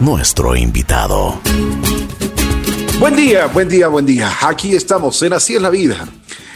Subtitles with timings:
[0.00, 1.38] nuestro invitado.
[2.98, 4.32] Buen día, buen día, buen día.
[4.40, 6.08] Aquí estamos en Así es la vida.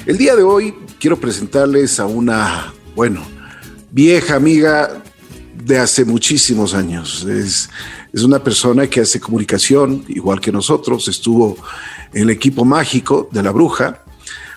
[0.07, 3.23] El día de hoy quiero presentarles a una, bueno,
[3.91, 5.03] vieja amiga
[5.54, 7.25] de hace muchísimos años.
[7.25, 7.68] Es,
[8.11, 11.58] es una persona que hace comunicación, igual que nosotros, estuvo
[12.14, 14.02] en el equipo mágico de la bruja.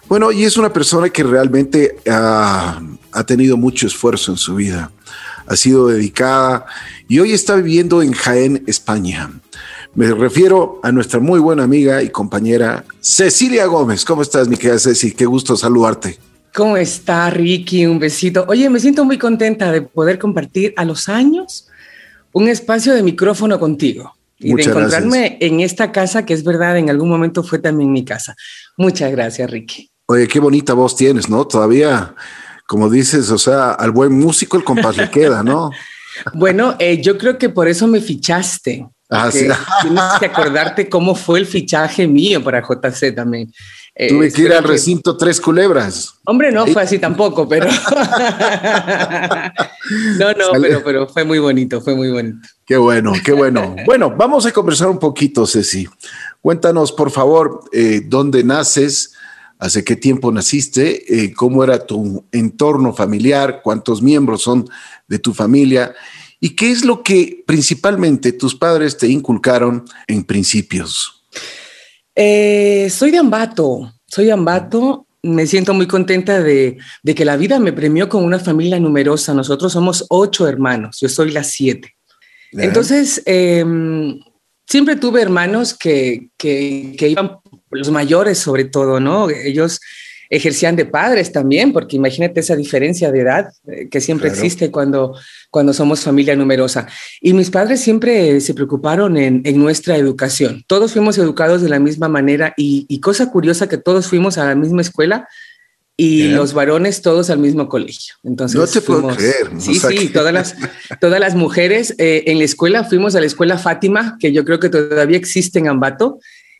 [0.07, 2.81] Bueno, y es una persona que realmente ha,
[3.11, 4.89] ha tenido mucho esfuerzo en su vida,
[5.49, 6.65] ha sido dedicada
[7.07, 9.31] y hoy está viviendo en Jaén, España.
[9.95, 14.05] Me refiero a nuestra muy buena amiga y compañera Cecilia Gómez.
[14.05, 15.11] ¿Cómo estás, mi querida Ceci?
[15.11, 16.19] Qué gusto saludarte.
[16.53, 17.85] ¿Cómo está, Ricky?
[17.85, 18.45] Un besito.
[18.47, 21.67] Oye, me siento muy contenta de poder compartir a los años
[22.31, 26.89] un espacio de micrófono contigo y de encontrarme en esta casa que es verdad, en
[26.89, 28.35] algún momento fue también mi casa.
[28.77, 29.89] Muchas gracias, Ricky.
[30.05, 31.45] Oye, qué bonita voz tienes, ¿no?
[31.45, 32.15] Todavía,
[32.69, 35.71] como dices, o sea, al buen músico el compás le queda, ¿no?
[36.35, 38.87] bueno, eh, yo creo que por eso me fichaste.
[39.09, 39.47] Ah, sí.
[39.81, 43.51] Tienes que acordarte cómo fue el fichaje mío para JC también.
[44.07, 46.13] Tuve que ir al recinto Tres Culebras.
[46.25, 47.65] Hombre, no fue así tampoco, pero.
[50.19, 52.37] no, no, pero, pero fue muy bonito, fue muy bonito.
[52.67, 53.75] Qué bueno, qué bueno.
[53.87, 55.87] bueno, vamos a conversar un poquito, Ceci.
[56.39, 59.15] Cuéntanos, por favor, eh, dónde naces,
[59.59, 64.67] hace qué tiempo naciste, eh, cómo era tu entorno familiar, cuántos miembros son
[65.07, 65.93] de tu familia
[66.39, 71.23] y qué es lo que principalmente tus padres te inculcaron en principios.
[72.15, 75.05] Eh, soy de Ambato, soy de Ambato.
[75.21, 79.33] Me siento muy contenta de, que la vida me premió con una familia numerosa.
[79.33, 81.95] Nosotros somos ocho hermanos, yo soy la siete.
[82.53, 84.17] Entonces, em,
[84.65, 87.37] siempre tuve hermanos que, que, que, iban,
[87.71, 89.29] los mayores sobre todo, ¿no?
[89.29, 89.79] Ellos
[90.29, 95.15] ejercían de padres también, porque imagínate esa diferencia de edad eh, que siempre existe cuando,
[95.49, 96.87] cuando somos familia numerosa.
[97.19, 100.63] Y mis padres siempre se preocuparon en, en nuestra educación.
[100.67, 104.55] Todos fuimos educados de la misma manera y, cosa curiosa que todos fuimos a la
[104.55, 105.27] misma escuela
[105.95, 108.13] y los varones todos al mismo colegio.
[108.23, 109.49] Entonces, no te puedo creer.
[109.57, 110.55] Sí, sí, todas las,
[111.01, 114.59] todas las mujeres eh, en la escuela fuimos a la escuela Fátima, que yo creo
[114.59, 116.19] que todavía existe en Ambato,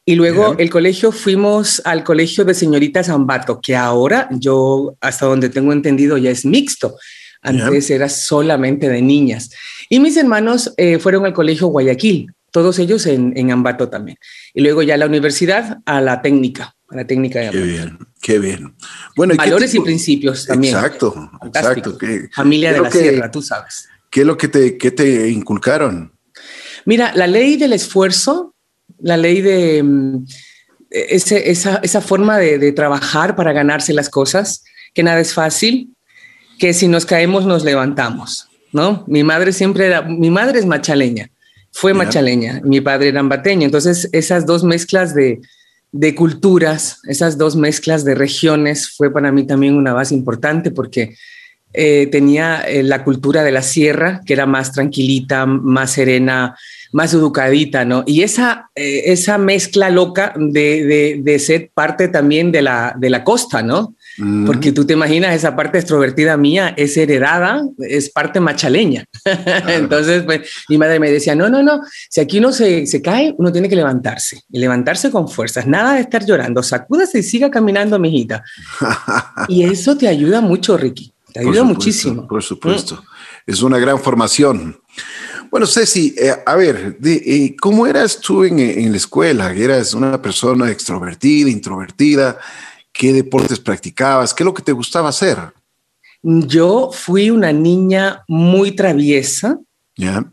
[0.10, 5.50] y luego el colegio fuimos al colegio de señoritas Ambato, que ahora yo, hasta donde
[5.50, 6.96] tengo entendido, ya es mixto.
[7.44, 9.52] Antes era solamente de niñas.
[9.88, 14.18] Y mis hermanos eh, fueron al colegio Guayaquil, todos ellos en, en, Ambato también.
[14.56, 17.64] Y luego ya a la universidad, a la técnica, a la técnica de Ambato.
[17.64, 18.76] Qué bien, qué bien.
[19.16, 20.74] Bueno, Valores y principios también.
[20.74, 22.00] Exacto, exacto.
[22.34, 23.88] Familia de la sierra, tú sabes.
[24.10, 26.12] ¿Qué es lo que te, qué te inculcaron?
[26.86, 28.56] Mira, la ley del esfuerzo
[29.00, 30.26] la ley de mm,
[30.90, 34.64] esa, forma de, trabajar para ganarse las cosas,
[34.94, 35.96] que nada es fácil,
[36.58, 39.04] que si nos caemos nos levantamos, ¿no?
[39.08, 41.30] Mi madre siempre era, mi madre es machaleña,
[41.72, 45.40] fue machaleña, mi padre era ambateño, entonces esas dos mezclas de,
[46.16, 51.16] culturas, esas dos mezclas de regiones fue para mí también una base importante porque
[51.74, 56.56] eh, tenía eh, la cultura de la sierra, que era más tranquilita, más serena,
[56.92, 58.04] más educadita, ¿no?
[58.06, 63.24] Y esa, eh, esa mezcla loca de, de, ser parte también de la, de la
[63.24, 63.96] costa, ¿no?
[64.46, 69.06] Porque tú te imaginas, esa parte extrovertida mía es heredada, es parte machaleña.
[69.68, 71.80] Entonces, pues, mi madre me decía, no, no, no,
[72.10, 75.94] si aquí uno se, se, cae, uno tiene que levantarse y levantarse con fuerzas, nada
[75.94, 78.44] de estar llorando, sacúdase y siga caminando, mijita.
[79.48, 82.28] y eso te ayuda mucho, Ricky, te ayuda muchísimo.
[82.28, 83.52] Por supuesto, mm.
[83.52, 84.78] es una gran formación.
[85.52, 89.52] Bueno, Ceci, eh, a ver, eh, ¿cómo eras tú en, la escuela?
[89.52, 92.38] ¿Eras una persona extrovertida, introvertida?
[92.92, 94.34] ¿Qué deportes practicabas?
[94.34, 95.38] ¿Qué es lo que te gustaba hacer?
[96.22, 99.58] Yo fui una niña muy traviesa.
[99.96, 100.30] Ya.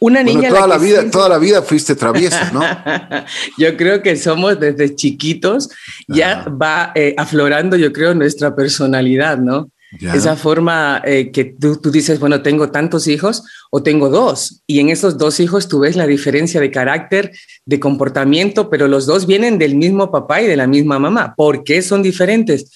[0.00, 0.50] Una niña.
[0.50, 2.60] toda la, vida, toda la vida fuiste traviesa, ¿no?
[3.58, 5.70] yo creo que somos desde chiquitos,
[6.08, 9.70] ya va eh, aflorando, yo creo, nuestra personalidad, ¿no?
[9.98, 14.78] Esa forma eh, que tú, tú, dices, bueno, tengo tantos hijos o tengo dos, y
[14.78, 17.32] en esos dos hijos tú ves la diferencia de carácter,
[17.64, 21.34] de comportamiento, pero los dos vienen del mismo papá y de la misma mamá.
[21.36, 22.70] ¿Por qué son diferentes?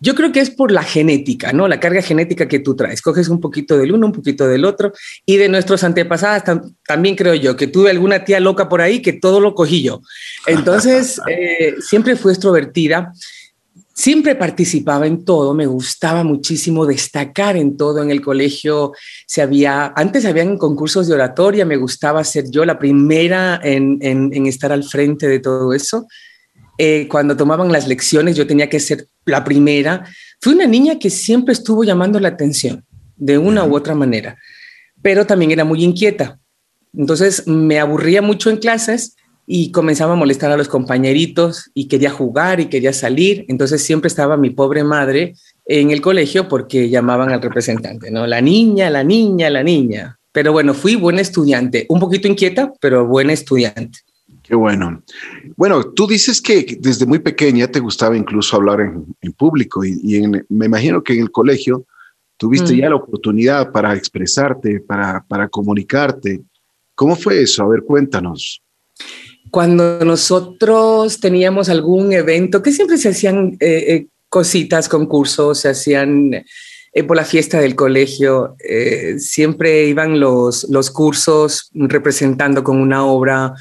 [0.00, 1.68] Yo creo que es por la genética, ¿no?
[1.68, 3.00] La carga genética que tú traes.
[3.00, 4.92] Coges un poquito del uno, un poquito del otro,
[5.24, 6.42] y de nuestros antepasados
[6.86, 10.02] también creo yo que tuve alguna tía loca por ahí que todo lo cogí yo.
[10.46, 13.12] Entonces, eh, siempre fui extrovertida
[13.98, 18.92] Siempre participaba en todo, me gustaba muchísimo destacar en todo en el colegio.
[19.26, 24.70] Se había, antes habían concursos de oratoria, me gustaba ser yo la primera en, estar
[24.70, 26.06] al frente de todo eso.
[26.76, 30.04] Eh, cuando tomaban las lecciones yo tenía que ser la primera.
[30.42, 32.84] Fui una niña que siempre estuvo llamando la atención
[33.16, 34.36] de una u otra manera.
[35.00, 36.38] pero también era muy inquieta.
[36.92, 39.16] Entonces me aburría mucho en clases
[39.46, 43.44] y comenzaba a molestar a los compañeritos y quería jugar y quería salir.
[43.48, 45.34] Entonces siempre estaba mi pobre madre
[45.64, 48.26] en el colegio porque llamaban al representante, ¿no?
[48.26, 50.18] La niña, la niña, la niña.
[50.32, 54.00] Pero bueno, fui buena estudiante, un poquito inquieta, pero buena estudiante.
[54.42, 55.02] Qué bueno.
[55.56, 60.66] Bueno, tú dices que desde muy pequeña te gustaba incluso hablar en, público y, me
[60.66, 61.84] imagino que en el colegio
[62.36, 62.76] tuviste mm.
[62.76, 66.42] ya la oportunidad para expresarte, para, para comunicarte.
[66.94, 67.64] ¿Cómo fue eso?
[67.64, 68.62] A ver, cuéntanos.
[69.50, 76.34] Cuando nosotros teníamos algún evento, que siempre se hacían eh, eh, cositas, concursos, se hacían
[76.34, 78.56] eh, por la fiesta del colegio,
[79.18, 83.54] siempre iban los, los cursos representando con una obra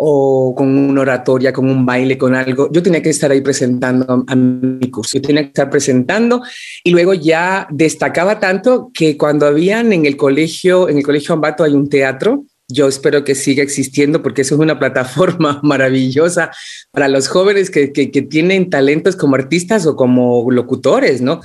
[0.00, 2.70] o con una oratoria, con un baile, con algo.
[2.70, 6.40] Yo tenía que estar ahí presentando a mi curso, yo tenía que estar presentando
[6.84, 11.64] y luego ya destacaba tanto que cuando habían en el colegio, en el colegio Ambato
[11.64, 16.50] hay un teatro yo espero que siga existiendo porque eso es una plataforma maravillosa
[16.92, 21.40] para los jóvenes que, que, tienen talentos como artistas o como locutores, ¿no?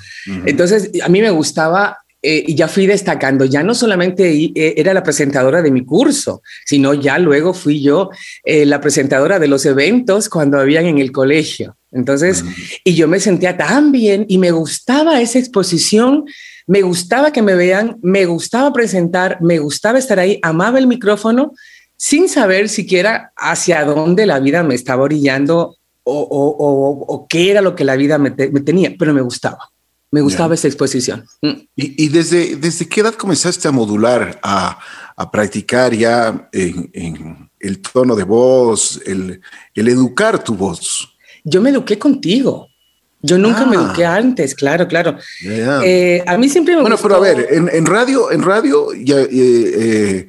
[0.46, 4.94] Entonces, a mí me gustaba eh, y ya fui destacando, ya no solamente eh, era
[4.94, 8.10] la presentadora de mi curso, sino ya luego fui yo
[8.46, 11.76] eh, la presentadora de los eventos cuando habían en el colegio.
[11.92, 12.46] Entonces,
[12.86, 16.26] y yo me sentía tan bien y me gustaba esa exposición
[16.68, 21.54] me gustaba que me vean, me gustaba presentar, me gustaba estar ahí, amaba el micrófono
[21.98, 27.86] sin saber siquiera hacia dónde la vida me estaba orillando o, qué era lo que
[27.86, 29.70] la vida me, tenía, pero me gustaba.
[30.12, 31.26] Me gustaba esa exposición.
[31.42, 31.52] Mm.
[31.76, 34.80] ¿Y, desde, desde qué edad comenzaste a modular, a,
[35.32, 39.42] practicar ya en, el tono de voz, el,
[39.74, 41.10] el educar tu voz?
[41.44, 42.68] Yo me eduqué contigo.
[43.26, 44.18] Yo nunca me eduqué ah.
[44.18, 45.18] antes, claro, claro.
[45.42, 49.28] Eh, a mí siempre me Bueno, pero a ver, en, radio, en radio ya, eh,
[49.32, 50.28] eh,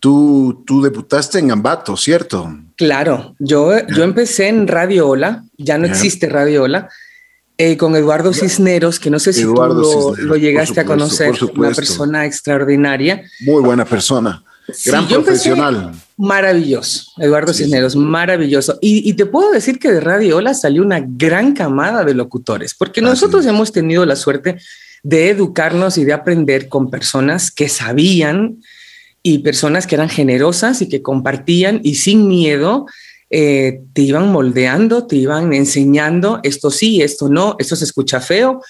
[0.00, 2.52] tú, tú debutaste en Ambato, ¿cierto?
[2.76, 6.88] Claro, yo, yo empecé en Radio Hola, ya no existe Radio Hola,
[7.78, 13.22] con Eduardo Cisneros, que no sé si tú lo, llegaste a conocer, una persona extraordinaria.
[13.42, 14.42] Muy buena persona.
[14.84, 15.92] Gran profesional.
[16.16, 18.78] Maravilloso, Eduardo Cisneros, maravilloso.
[18.80, 23.00] Y, te puedo decir que de Radio Hola salió una gran camada de locutores, porque
[23.00, 24.58] nosotros hemos tenido la suerte
[25.02, 28.60] de educarnos y de aprender con personas que sabían
[29.22, 32.86] y personas que eran generosas y que compartían y sin miedo
[33.30, 38.60] eh, te iban moldeando, te iban enseñando esto sí, esto no, esto se escucha feo,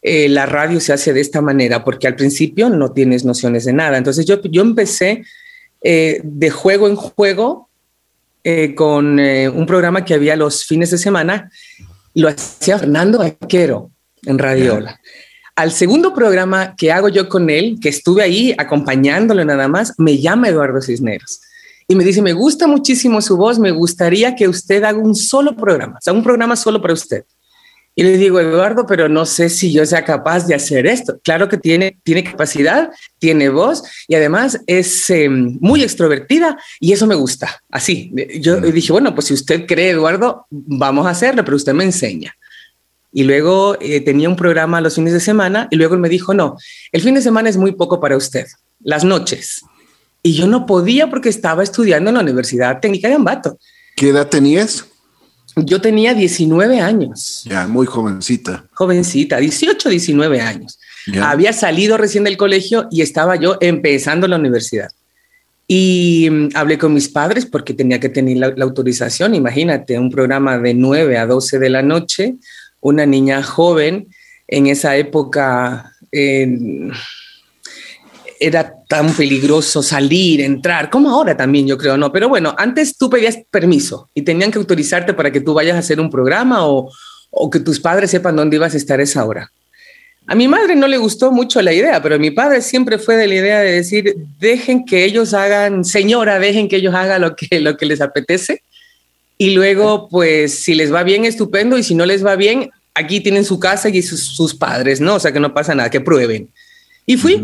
[0.00, 3.72] eh, la radio se hace de esta manera, porque al principio no tienes nociones de
[3.72, 3.98] nada.
[3.98, 5.24] Entonces yo, yo empecé
[5.84, 7.68] eh, de juego en juego
[8.44, 11.50] eh, con eh, un programa que había los fines de semana.
[12.14, 13.90] Lo hacía Fernando Vaquero
[14.24, 15.00] en Radiola.
[15.54, 20.18] Al segundo programa que hago yo con él, que estuve ahí acompañándolo nada más, me
[20.18, 21.40] llama Eduardo Cisneros
[21.88, 25.54] y me dice, me gusta muchísimo su voz, me gustaría que usted haga un solo
[25.54, 27.24] programa, o sea, un programa solo para usted.
[27.94, 31.20] Y le digo, Eduardo, pero no sé si yo sea capaz de hacer esto.
[31.22, 37.06] Claro que tiene, tiene capacidad, tiene voz y además es em, muy extrovertida y eso
[37.06, 37.62] me gusta.
[37.70, 41.84] Así, yo dije, bueno, pues si usted cree, Eduardo, vamos a hacerlo, pero usted me
[41.84, 42.34] enseña.
[43.12, 46.32] Y luego eh, tenía un programa los fines de semana y luego él me dijo,
[46.32, 46.56] no,
[46.92, 48.46] el fin de semana es muy poco para usted,
[48.82, 49.60] las noches.
[50.22, 53.58] Y yo no podía porque estaba estudiando en la Universidad Técnica de Ambato.
[53.96, 54.86] ¿Qué edad tenías?
[55.56, 57.42] Yo tenía 19 años.
[57.44, 58.64] Ya, muy jovencita.
[58.72, 60.78] Jovencita, 18, 19 años.
[61.20, 64.90] Había salido recién del colegio y estaba yo empezando la universidad.
[65.66, 69.34] Y mm, hablé con mis padres porque tenía que tener la, autorización.
[69.34, 72.34] Imagínate, un programa de 9 a 12 de la noche,
[72.80, 74.08] una niña joven
[74.48, 75.92] en esa época
[78.46, 82.12] era tan peligroso salir, entrar, como ahora también yo creo, ¿no?
[82.12, 85.80] Pero bueno, antes tú pedías permiso y tenían que autorizarte para que tú vayas a
[85.80, 86.90] hacer un programa o,
[87.30, 89.50] o que tus padres sepan dónde ibas a estar esa hora.
[90.26, 93.26] A mi madre no le gustó mucho la idea, pero mi padre siempre fue de
[93.26, 97.60] la idea de decir, dejen que ellos hagan, señora, dejen que ellos hagan lo que,
[97.60, 98.62] lo que les apetece.
[99.36, 103.20] Y luego, pues, si les va bien, estupendo, y si no les va bien, aquí
[103.20, 105.16] tienen su casa y sus, padres, ¿no?
[105.16, 106.48] O sea, que no pasa nada, que prueben.
[107.06, 107.42] Y fui.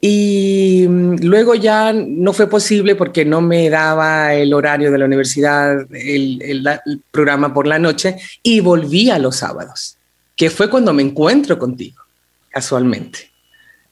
[0.00, 5.04] Y mm, luego ya no fue posible porque no me daba el horario de la
[5.04, 6.80] universidad, el,
[7.10, 9.96] programa por la noche, y volví a los sábados,
[10.36, 12.02] que fue cuando me encuentro contigo,
[12.48, 13.30] casualmente.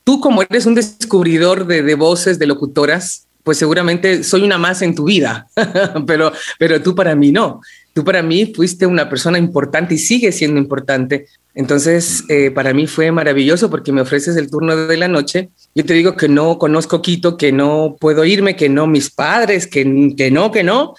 [0.04, 4.94] Tú como eres un descubridor de, voces, de locutoras, pues seguramente soy una más en
[4.94, 5.46] tu vida,
[6.06, 7.60] pero, pero tú para mí no.
[7.92, 12.86] Tú para mí fuiste una persona importante y sigue siendo importante Entonces, eh, para mí
[12.86, 15.48] fue maravilloso porque me ofreces el turno de la noche.
[15.74, 19.66] Yo te digo que no conozco Quito, que no puedo irme, que no mis padres,
[19.66, 20.94] que, que no, que no.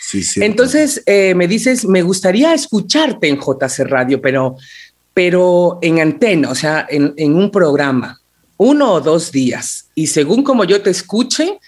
[0.00, 0.42] Sí, sí.
[0.42, 4.56] Entonces eh, me dices, me gustaría escucharte en JC Radio, pero,
[5.12, 8.20] pero en antena, o sea, en, en un programa,
[8.56, 9.88] uno o dos días.
[9.94, 11.58] Y según como yo te escuche,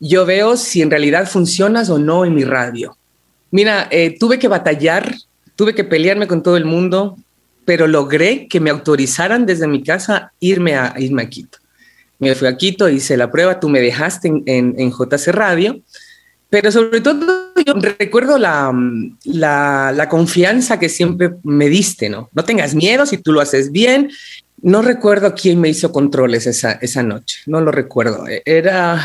[0.00, 2.96] yo veo si en realidad funcionas o no en mi radio.
[3.50, 5.14] Mira, eh, tuve que batallar,
[5.56, 7.16] tuve que pelearme con todo el mundo,
[7.64, 11.58] pero logré que me autorizaran desde mi casa irme a, irme a Quito.
[12.18, 15.80] Me fui a Quito, hice la prueba, tú me dejaste en, en, JC Radio,
[16.48, 18.72] pero sobre todo yo recuerdo la,
[19.24, 22.30] la, la, confianza que siempre me diste, ¿no?
[22.32, 24.10] No tengas miedo si tú lo haces bien.
[24.62, 28.24] No recuerdo quién me hizo controles esa, esa noche, no lo recuerdo.
[28.44, 29.04] Era...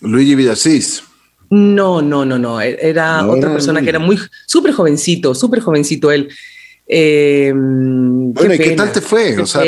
[0.00, 1.02] Luigi Villasís.
[1.50, 2.60] No, no, no, no.
[2.60, 6.28] Era otra persona que era muy súper jovencito, súper jovencito él.
[6.88, 9.36] Eh, bueno, ¿y qué tal te fue?
[9.40, 9.62] O sea,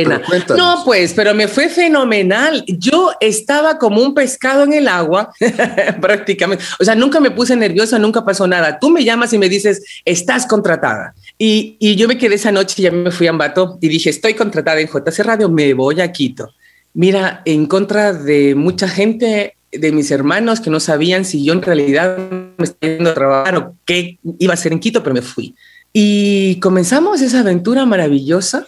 [0.56, 2.64] no, pues, pero me fue fenomenal.
[2.66, 5.32] Yo estaba como un pescado en el agua,
[6.00, 6.64] prácticamente.
[6.78, 8.78] O sea, nunca me puse nerviosa, nunca pasó nada.
[8.78, 11.14] Tú me llamas y me dices, estás contratada.
[11.37, 14.34] Y, y yo me quedé esa noche, ya me fui a Ambato y dije, estoy
[14.34, 16.54] contratada en JC Radio, me voy a Quito.
[16.94, 21.62] Mira, en contra de mucha gente, de mis hermanos que no sabían si yo en
[21.62, 22.16] realidad
[22.56, 25.54] me estaba yendo a trabajar o qué iba a hacer en Quito, pero me fui.
[25.92, 28.66] Y comenzamos esa aventura maravillosa.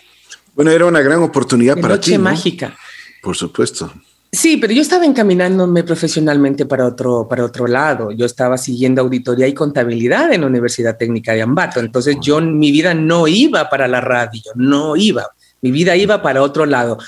[0.54, 2.18] Bueno, era una gran oportunidad para noche ti.
[2.18, 2.76] Noche mágica.
[3.22, 3.92] Por supuesto.
[4.32, 8.12] Sí, pero yo estaba encaminándome profesionalmente para otro, para otro lado.
[8.12, 11.80] Yo estaba siguiendo auditoría y contabilidad en la Universidad Técnica de Ambato.
[11.80, 15.26] Entonces yo, mi vida no iba para la radio, no iba.
[15.62, 16.98] Mi vida iba para otro lado.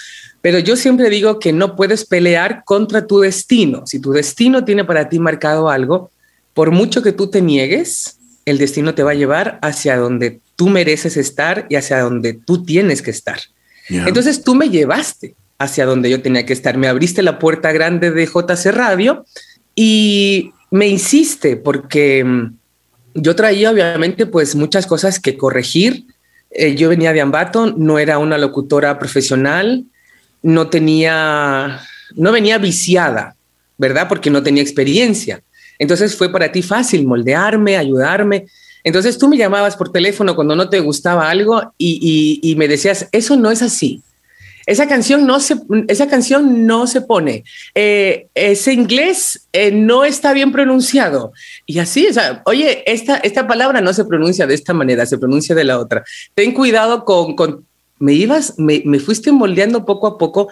[0.40, 3.86] Pero yo siempre digo que no puedes pelear contra tu destino.
[3.86, 6.10] Si tu destino tiene para ti marcado algo,
[6.52, 10.68] por mucho que tú te niegues, el destino te va a llevar hacia donde tú
[10.68, 13.40] mereces estar y hacia donde tú tienes que estar.
[13.88, 18.10] Entonces tú me llevaste hacia donde yo tenía que estar, me abriste la puerta grande
[18.10, 19.24] de JC Radio
[19.74, 22.54] y me hiciste porque mm,
[23.14, 26.06] yo traía obviamente pues muchas cosas que corregir.
[26.50, 29.84] Eh, yo venía de Ambato, no era una locutora profesional,
[30.42, 31.80] no tenía,
[32.14, 33.36] no venía viciada,
[33.78, 34.08] ¿verdad?
[34.08, 35.42] Porque no tenía experiencia.
[35.82, 38.46] Entonces fue para ti fácil moldearme, ayudarme.
[38.84, 43.36] Entonces tú me llamabas por teléfono cuando no te gustaba algo y, me decías, eso
[43.36, 44.00] no es así.
[44.64, 45.56] Esa canción no se,
[45.88, 47.42] esa canción no se pone.
[47.74, 51.32] Eh, ese inglés eh, no está bien pronunciado.
[51.66, 55.18] Y así, o sea, oye, esta, esta palabra no se pronuncia de esta manera, se
[55.18, 56.04] pronuncia de la otra.
[56.36, 57.66] Ten cuidado con, con
[57.98, 60.48] me ibas, me, me fuiste moldeando poco a poco,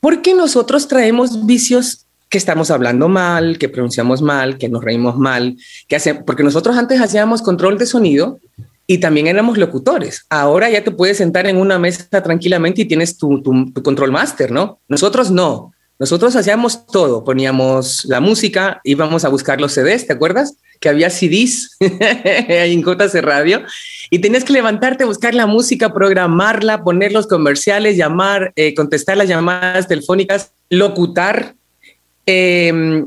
[0.00, 2.03] porque nosotros traemos vicios
[2.34, 6.76] que estamos hablando mal, que pronunciamos mal, que nos reímos mal, que hace, porque nosotros
[6.76, 8.40] antes hacíamos control de sonido
[8.88, 10.26] y también éramos locutores.
[10.30, 13.40] Ahora ya te puedes sentar en una mesa tranquilamente y tienes tu,
[13.84, 14.80] control master, ¿no?
[14.88, 15.70] Nosotros no.
[16.00, 20.56] Nosotros hacíamos todo, poníamos la música, íbamos a buscar los CDs, ¿te acuerdas?
[20.80, 23.62] Que había CDs en de Radio
[24.10, 29.28] y tenías que levantarte, buscar la música, programarla, poner los comerciales, llamar, eh, contestar las
[29.28, 31.54] llamadas telefónicas, locutar,
[32.26, 33.04] Em,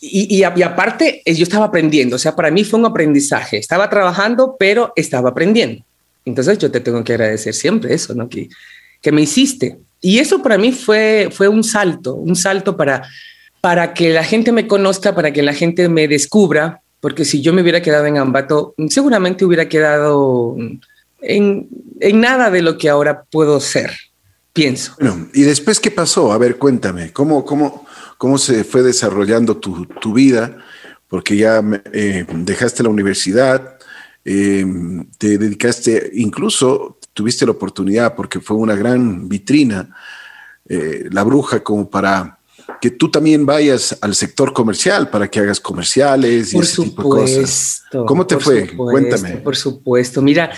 [0.00, 3.58] y, aparte, eh, yo estaba aprendiendo, o sea, para mí fue un aprendizaje.
[3.58, 5.84] Estaba trabajando, pero estaba aprendiendo.
[6.24, 8.28] Entonces yo te tengo que agradecer siempre eso, ¿no?
[8.28, 8.48] Que,
[9.00, 9.78] que me hiciste.
[10.00, 13.02] Y eso para mí fue, fue un salto, un salto para,
[13.60, 17.52] para que la gente me conozca, para que la gente me descubra, porque si yo
[17.52, 20.56] me hubiera quedado en Ambato, seguramente hubiera quedado
[21.20, 21.68] en,
[22.00, 23.92] en nada de lo que ahora puedo ser,
[24.52, 24.94] pienso.
[24.98, 26.32] Bueno, ¿y después qué pasó?
[26.32, 27.86] A ver, cuéntame, ¿cómo, cómo,
[28.18, 30.56] cómo se fue desarrollando tu, vida,
[31.08, 33.78] porque ya eh, dejaste la universidad,
[34.24, 34.64] eh,
[35.18, 39.94] te dedicaste, incluso tuviste la oportunidad, porque fue una gran vitrina,
[40.68, 42.38] eh, la bruja, como para
[42.80, 47.22] que tú también vayas al sector comercial para que hagas comerciales y ese tipo de
[47.22, 47.82] cosas.
[48.06, 48.74] ¿Cómo te fue?
[48.74, 49.36] Cuéntame.
[49.38, 50.22] Por supuesto.
[50.22, 50.50] Mira,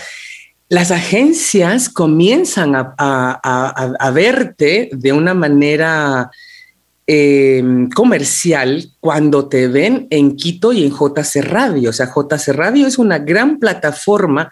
[0.68, 6.30] las agencias comienzan a, a, verte de una manera
[7.08, 11.90] Em, comercial cuando te ven en Quito y en JC Radio.
[11.90, 14.50] O sea, JC Radio es una gran plataforma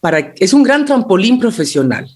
[0.00, 2.08] para, es un gran trampolín profesional.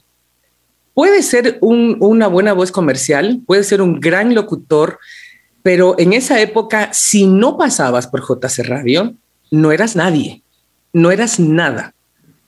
[0.95, 4.99] Puede ser una buena voz comercial, puede ser un gran locutor,
[5.63, 9.15] pero en esa época, si no pasabas por JC Radio,
[9.51, 10.43] no eras nadie,
[10.95, 11.95] no eras nada,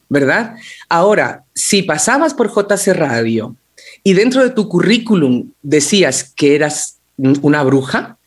[0.09, 0.55] ¿verdad?
[0.89, 3.57] Ahora, si pasabas por JC Radio
[4.03, 7.00] y dentro de tu currículum decías que eras
[7.43, 8.19] una bruja,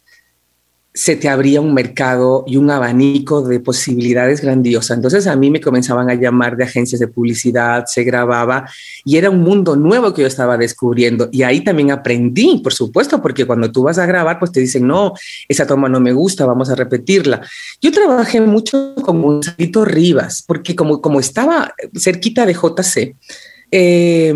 [0.95, 4.97] se te abría un mercado y un abanico de posibilidades grandiosas.
[4.97, 8.69] Entonces a mí me comenzaban a llamar de agencias de publicidad, se grababa
[9.03, 11.29] y era un mundo nuevo que yo estaba descubriendo.
[11.31, 14.85] Y ahí también aprendí, por supuesto, porque cuando tú vas a grabar, pues te dicen,
[14.85, 15.13] no,
[15.47, 17.41] esa toma no me gusta, vamos a repetirla.
[17.81, 23.15] Yo trabajé mucho con Gonzalito Rivas, porque como, como estaba cerquita de JC,
[23.71, 24.31] eh,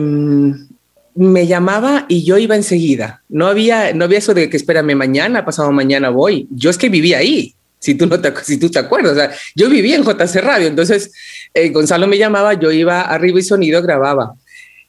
[1.17, 3.23] me llamaba y yo iba enseguida.
[3.27, 6.47] No había, no había eso de que espérame mañana, pasado mañana voy.
[6.51, 7.55] Yo es que vivía ahí.
[7.79, 11.11] Si tú no te, si tú te acuerdas, yo vivía en JC Radio, entonces
[11.53, 14.35] eh, Gonzalo me llamaba, yo iba arriba y sonido, grababa.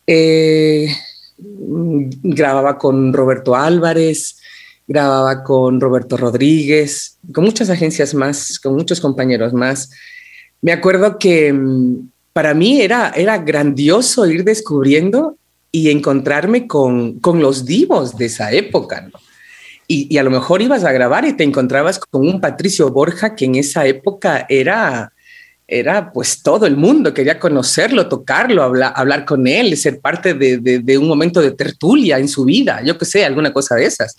[0.06, 0.88] Eh,
[1.38, 4.38] grababa con Roberto Álvarez,
[4.86, 9.90] grababa con Roberto Rodríguez, con muchas agencias más, con muchos compañeros más.
[10.60, 15.37] Me acuerdo que mm, para mí era, era grandioso ir descubriendo
[15.70, 19.10] y encontrarme con, con los divos de esa época.
[19.86, 23.34] Y, y, a lo mejor ibas a grabar y te encontrabas con un Patricio Borja
[23.34, 25.12] que en esa época era,
[25.66, 30.58] era pues todo el mundo, quería conocerlo, tocarlo, hablar, hablar con él, ser parte de,
[30.58, 34.14] de, un momento de tertulia en su vida, yo que sé, alguna cosa de esas.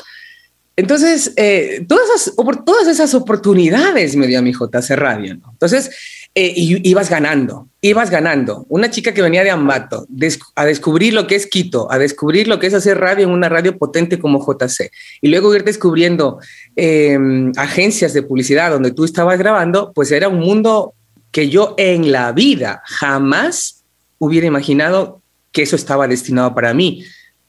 [0.75, 5.33] Entonces, eh, todas, esas, todas esas oportunidades me dio a mi JC Radio.
[5.33, 5.91] Entonces,
[6.35, 8.65] eh, y ibas ganando, ibas ganando.
[8.69, 12.47] Una chica que venía de Ambato des a descubrir lo que es Quito, a descubrir
[12.47, 16.39] lo que es hacer radio en una radio potente como JC, y luego ir descubriendo
[16.75, 17.17] eh,
[17.57, 20.93] agencias de publicidad donde tú estabas grabando, pues era un mundo
[21.31, 23.83] que yo en la vida jamás
[24.17, 25.21] hubiera imaginado
[25.51, 27.03] que eso estaba destinado para mí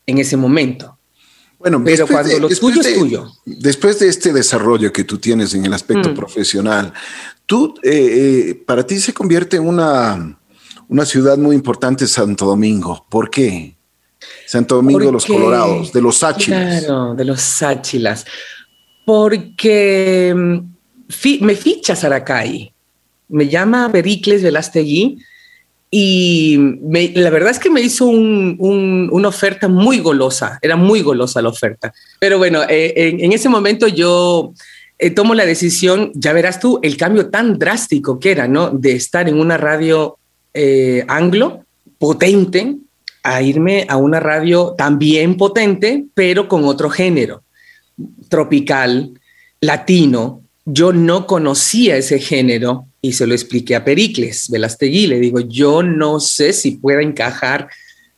[0.07, 0.97] en ese momento.
[1.59, 3.31] Bueno, pero cuando de, lo tuyo de, es tuyo.
[3.45, 6.15] Después de este desarrollo que tú tienes en el aspecto mm.
[6.15, 6.95] profesional,
[7.51, 10.39] tú, eh, eh, para ti se convierte en una,
[10.89, 13.05] una ciudad muy importante Santo Domingo.
[13.09, 13.75] ¿Por qué?
[14.47, 16.85] Santo Domingo de los Colorados, de los Sáchilas.
[16.85, 18.25] Claro, de los Sáchilas.
[19.05, 20.59] Porque mm,
[21.09, 22.73] fi, me ficha Saracay,
[23.31, 25.19] me llama Pericles Velastegui
[25.91, 30.77] y me, la verdad es que me hizo un, un, una oferta muy golosa, era
[30.77, 31.93] muy golosa la oferta.
[32.21, 34.53] Pero bueno, eh, en, en, ese momento yo
[35.03, 38.69] eh, tomo la decisión, ya verás tú, el cambio tan drástico que era, ¿no?
[38.69, 40.19] De estar en una radio
[40.53, 41.65] eh, anglo
[41.99, 42.77] potente
[43.23, 47.43] a irme a una radio también potente, pero con otro género,
[48.29, 49.13] tropical,
[49.61, 50.43] latino.
[50.67, 55.07] Yo no conocía ese género y se lo expliqué a Pericles Velastegui.
[55.07, 57.69] Le digo, yo no sé si pueda encajar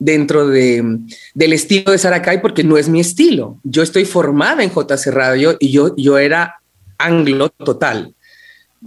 [0.01, 0.99] dentro de,
[1.35, 3.59] del estilo de Saracay porque no es mi estilo.
[3.63, 6.57] Yo estoy formada en JC Radio y yo, yo era
[7.03, 8.15] anglo total.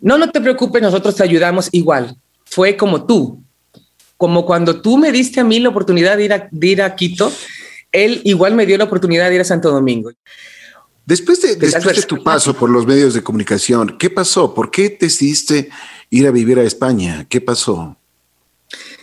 [0.01, 2.15] No, no te preocupes, nosotros te ayudamos igual.
[2.45, 3.43] Fue como tú,
[4.17, 6.95] como cuando tú me diste a mí la oportunidad de ir a, de ir a
[6.95, 7.31] Quito,
[7.91, 10.11] él igual me dio la oportunidad de ir a Santo Domingo.
[11.05, 14.53] Después de, después de tu paso por los medios de comunicación, ¿qué pasó?
[14.53, 15.69] ¿Por qué decidiste
[16.09, 17.25] ir a vivir a España?
[17.29, 17.95] ¿Qué pasó?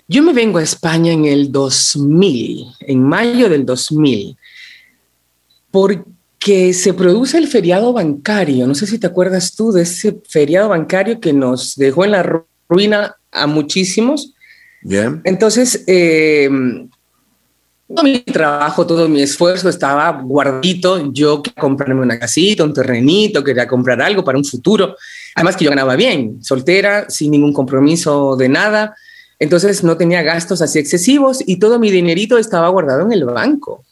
[0.09, 4.37] Yo me vengo a España en el 2000, en mayo del 2000,
[5.71, 6.03] porque
[6.45, 8.67] se produce el feriado bancario.
[8.67, 12.45] No sé si te acuerdas tú de ese feriado bancario que nos dejó en la
[12.69, 14.35] ruina a muchísimos.
[14.83, 15.21] Bien.
[15.25, 16.51] Entonces, eh,
[17.95, 21.13] todo mi trabajo, todo mi esfuerzo estaba guardito.
[21.13, 24.97] Yo quería comprarme una casita, un terrenito, quería comprar algo para un futuro.
[25.35, 28.97] Además que yo ganaba bien, soltera, sin ningún compromiso de nada.
[29.39, 33.85] Entonces no tenía gastos así excesivos y todo mi dinerito estaba guardado en el banco.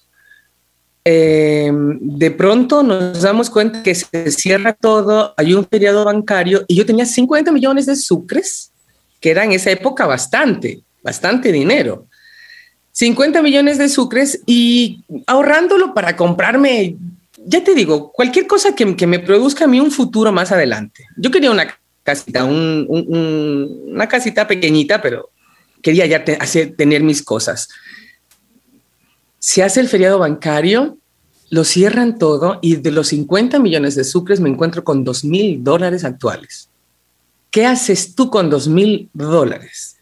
[1.04, 6.76] Eh, de pronto nos damos cuenta que se cierra todo, hay un feriado bancario y
[6.76, 8.70] yo tenía 50 millones de sucres,
[9.20, 12.06] que era en esa época bastante, bastante dinero.
[12.92, 16.96] 50 millones de sucres y ahorrándolo para comprarme,
[17.46, 21.06] ya te digo, cualquier cosa que, que me produzca a mí un futuro más adelante.
[21.16, 25.30] Yo quería una casita, un, un, una casita pequeñita, pero
[25.82, 27.68] quería ya hacer, tener mis cosas.
[29.40, 30.98] Se hace el feriado bancario,
[31.48, 35.64] lo cierran todo y de los 50 millones de sucres me encuentro con 2 mil
[35.64, 36.68] dólares actuales.
[37.50, 39.96] ¿Qué haces tú con 2 mil dólares?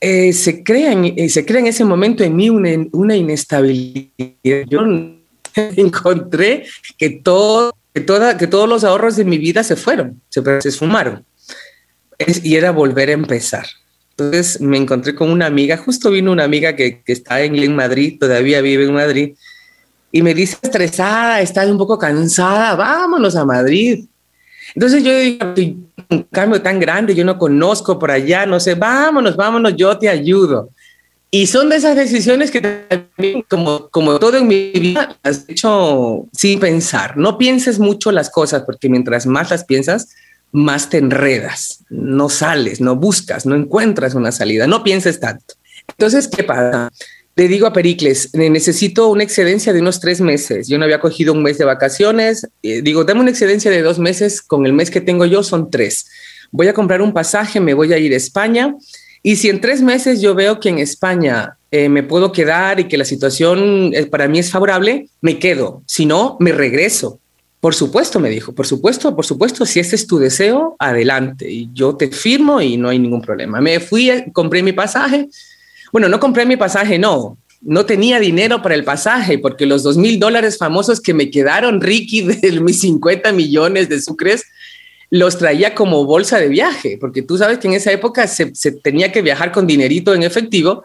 [0.00, 4.10] Eh, se, crea en, eh, se crea ese momento en mí una, una inestabilidad.
[4.42, 4.80] Yo
[5.54, 6.66] encontré
[6.98, 10.68] que, todo, que, toda, que todos los ahorros de mi vida se fueron, se, se
[10.68, 11.24] esfumaron.
[12.18, 13.66] Es, y era volver a empezar.
[14.16, 18.16] Entonces me encontré con una amiga, justo vino una amiga que, que está en, Madrid,
[18.20, 19.34] todavía vive en Madrid,
[20.12, 24.04] y me dice estresada, estás un poco cansada, vámonos a Madrid.
[24.76, 25.54] Entonces yo digo,
[26.10, 30.08] un cambio tan grande, yo no conozco por allá, no sé, vámonos, vámonos, yo te
[30.08, 30.70] ayudo.
[31.32, 36.28] Y son de esas decisiones que también, como, como todo en mi vida, has hecho
[36.32, 37.16] sin pensar.
[37.16, 40.10] No pienses mucho las cosas, porque mientras más las piensas,
[40.54, 41.84] más te enredas.
[41.90, 44.66] No sales, no buscas, no encuentras una salida.
[44.66, 45.54] No pienses tanto.
[45.88, 46.90] Entonces, ¿qué pasa?
[47.36, 50.68] Le digo a Pericles, necesito una excedencia de unos tres meses.
[50.68, 52.48] Yo no había cogido un mes de vacaciones.
[52.62, 54.40] Eh, digo, dame una excedencia de dos meses.
[54.40, 56.06] Con el mes que tengo yo son tres.
[56.52, 58.76] Voy a comprar un pasaje, me voy a ir a España
[59.26, 62.84] y si en tres meses yo veo que en España eh, me puedo quedar y
[62.84, 65.82] que la situación eh, para mí es favorable, me quedo.
[65.86, 67.20] Si no, me regreso.
[67.64, 71.50] Por supuesto, me dijo, por supuesto, por supuesto, si ese es tu deseo, adelante.
[71.50, 73.58] Y yo te firmo y no hay ningún problema.
[73.58, 75.30] Me fui, eh, compré mi pasaje.
[75.90, 77.38] Bueno, no compré mi pasaje, no.
[77.62, 81.80] No tenía dinero para el pasaje porque los dos mil dólares famosos que me quedaron,
[81.80, 84.44] Ricky, de mis 50 millones de sucres,
[85.08, 89.10] los traía como bolsa de viaje, porque tú sabes que en esa época se, tenía
[89.10, 90.84] que viajar con dinerito en efectivo,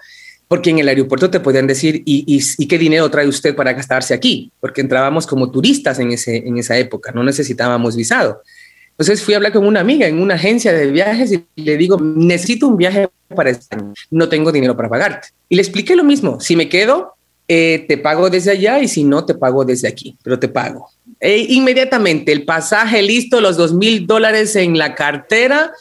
[0.50, 4.52] porque en el aeropuerto te podían decir, ¿y, qué dinero trae usted para gastarse aquí?
[4.60, 8.42] Porque entrábamos como turistas en, ese, en esa época, no necesitábamos visado.
[8.90, 12.02] Entonces fui a hablar con una amiga en una agencia de viajes y le digo,
[12.02, 15.28] necesito un viaje para España, no tengo dinero para pagarte.
[15.50, 17.14] Y le expliqué lo mismo, si me quedo,
[17.48, 20.90] eh, te pago desde allá y si no, te pago desde aquí, pero te pago.
[21.20, 25.72] E inmediatamente el pasaje listo, los dos mil dólares en la cartera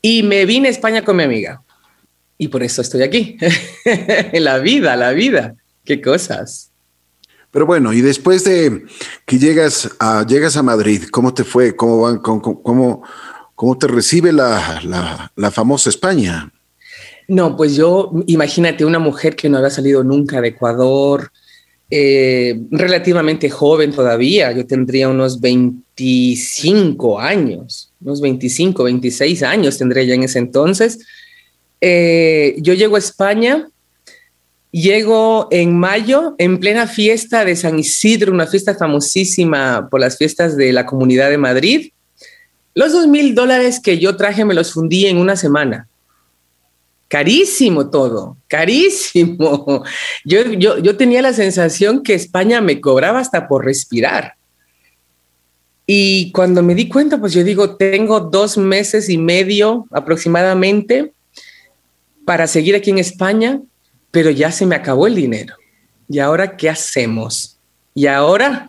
[0.00, 1.60] y me vine a España con mi amiga.
[2.38, 3.36] Y por eso estoy aquí.
[4.32, 5.54] la vida, la vida.
[5.84, 6.70] Qué cosas.
[7.50, 8.84] Pero bueno, y después de
[9.26, 11.76] que llegas a, llegas a Madrid, ¿cómo te fue?
[11.76, 13.02] ¿Cómo, van, cómo,
[13.54, 16.52] cómo, te recibe la, la famosa España?
[17.28, 21.30] No, pues yo, imagínate, una mujer que no había salido nunca de Ecuador,
[21.90, 30.14] eh, relativamente joven todavía, yo tendría unos 25 años, unos 25, 26 años tendría ya
[30.14, 30.98] en ese entonces.
[31.86, 33.68] Eh, yo llego a España,
[34.70, 40.56] llego en mayo, en plena fiesta de San Isidro, una fiesta famosísima por las fiestas
[40.56, 41.90] de la Comunidad de Madrid.
[42.74, 45.86] Los dos mil dólares que yo traje me los fundí en una semana
[47.06, 49.84] carísimo todo, carísimo.
[50.24, 54.34] Yo, yo, tenía la sensación que España me cobraba hasta por respirar.
[55.86, 61.13] Y cuando me di cuenta, pues yo digo, tengo dos meses y medio aproximadamente
[62.24, 63.60] para seguir aquí en España,
[64.10, 65.54] pero ya se me acabó el dinero.
[66.08, 67.58] ¿Y ahora qué hacemos?
[67.94, 68.68] ¿Y ahora?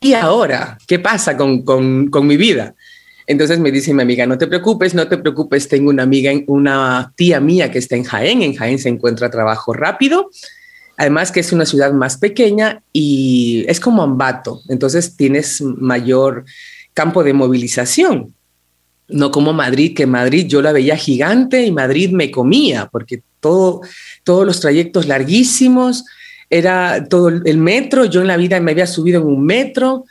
[0.00, 0.78] ¿Y ahora?
[0.86, 2.74] ¿Qué pasa con, con, con mi vida?
[3.28, 7.12] Entonces me dice mi amiga, no te preocupes, no te preocupes, tengo una amiga, una
[7.14, 10.30] tía mía que está en Jaén, en Jaén se encuentra trabajo rápido,
[10.96, 16.46] además que es una ciudad más pequeña y es como Ambato, entonces tienes mayor
[16.94, 18.34] campo de movilización,
[19.08, 23.80] no como Madrid, que Madrid yo la veía gigante y Madrid me comía, porque todo,
[24.24, 26.04] todos los trayectos larguísimos,
[26.50, 30.04] era todo el metro, yo en la vida me había subido en un metro,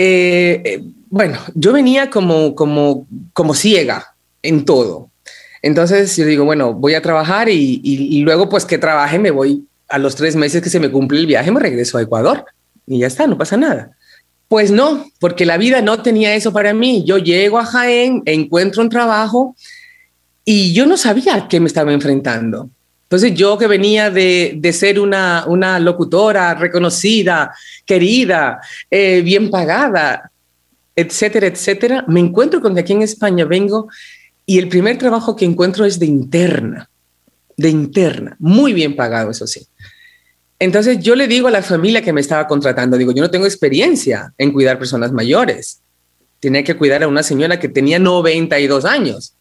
[0.00, 5.10] eh, eh, bueno, yo venía como, como, como ciega en todo.
[5.60, 9.98] Entonces yo digo, bueno, voy a trabajar y, luego pues que trabaje me voy a
[9.98, 12.44] los tres meses que se me cumple el viaje, me regreso a Ecuador
[12.86, 13.90] y ya está, no pasa nada.
[14.48, 17.04] Pues no, porque la vida no tenía eso para mí.
[17.06, 19.54] Yo llego a Jaén, encuentro un trabajo
[20.44, 22.70] y yo no sabía a qué me estaba enfrentando.
[23.02, 27.54] Entonces yo que venía de, de ser una, una, locutora reconocida,
[27.86, 30.30] querida, eh, bien pagada,
[30.94, 33.88] etcétera, etcétera, me encuentro con que aquí en España vengo
[34.44, 36.90] y el primer trabajo que encuentro es de interna,
[37.56, 39.66] de interna, muy bien pagado, eso sí.
[40.58, 43.46] Entonces yo le digo a la familia que me estaba contratando, digo, yo no tengo
[43.46, 45.80] experiencia en cuidar personas mayores.
[46.40, 49.34] Tenía que cuidar a una señora que tenía 92 años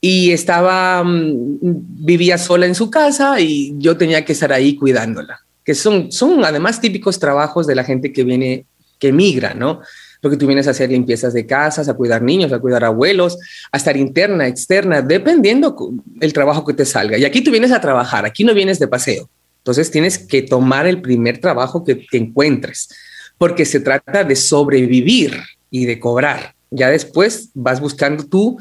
[0.00, 1.58] y estaba, mm,
[2.04, 6.44] vivía sola en su casa y yo tenía que estar ahí cuidándola, que son, son
[6.44, 8.66] además típicos trabajos de la gente que viene,
[8.98, 9.80] que migra, ¿no?
[10.20, 13.38] porque tú vienes a hacer limpiezas de casas, a cuidar niños, a cuidar abuelos,
[13.70, 15.76] a estar interna, externa, dependiendo
[16.20, 17.16] el trabajo que te salga.
[17.16, 19.28] Y aquí tú vienes a trabajar, aquí no vienes de paseo.
[19.66, 22.88] Entonces tienes que tomar el primer trabajo que, te encuentres,
[23.36, 25.40] porque se trata de sobrevivir
[25.72, 26.54] y de cobrar.
[26.70, 28.58] Ya después vas buscando tú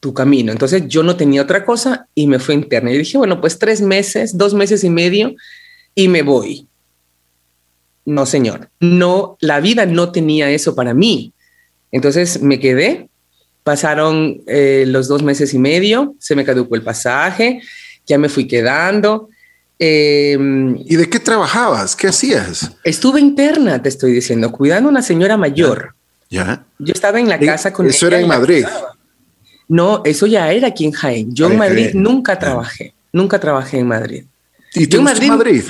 [0.00, 0.50] tu camino.
[0.50, 2.90] Entonces yo no tenía otra cosa y me fui interna.
[2.90, 5.36] Y dije, bueno, pues tres meses, dos meses y medio
[5.94, 6.66] y me voy.
[8.04, 8.70] No, señor.
[8.80, 11.32] No, la vida no tenía eso para mí.
[11.92, 13.08] Entonces me quedé,
[13.62, 17.60] pasaron eh, los dos meses y medio, se me caducó el pasaje,
[18.04, 19.28] ya me fui quedando.
[19.82, 21.96] Em, ¿Y de qué trabajabas?
[21.96, 22.70] ¿Qué hacías?
[22.84, 25.94] Estuve interna, te estoy diciendo, cuidando a una señora mayor.
[26.28, 26.66] Ya.
[26.78, 28.66] Yo estaba en la casa con Eso era en Madrid.
[29.68, 31.34] No, eso ya era aquí en Jaén.
[31.34, 34.24] Yo en Madrid nunca trabajé, nunca trabajé en Madrid.
[34.74, 35.64] ¿Y te gustó Madrid,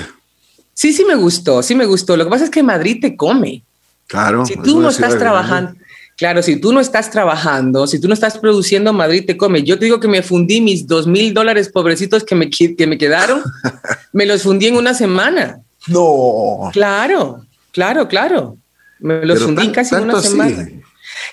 [0.73, 2.17] Sí, sí me gustó, sí me gustó.
[2.17, 3.63] Lo que pasa es que Madrid te come.
[4.07, 4.45] Claro.
[4.45, 5.73] Si tú no estás trabajando,
[6.21, 9.63] claro, si tú no estás trabajando, si tú no estás produciendo, Madrid te come.
[9.63, 12.99] Yo te digo que me fundí mis dos mil dólares pobrecitos que me, que me
[12.99, 13.41] quedaron,
[14.13, 15.61] me los fundí en una semana.
[15.87, 16.69] No.
[16.73, 18.55] Claro, claro, claro.
[18.99, 20.69] Me los fundí casi en una semana.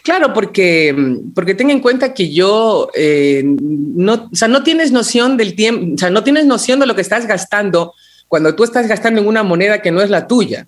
[0.03, 0.97] Claro, porque,
[1.35, 5.97] porque ten en cuenta que yo eh, no, o sea, no tienes noción del tiempo,
[5.97, 7.93] o sea, no tienes noción de lo que estás gastando
[8.27, 10.67] cuando tú estás gastando en una moneda que no es la tuya.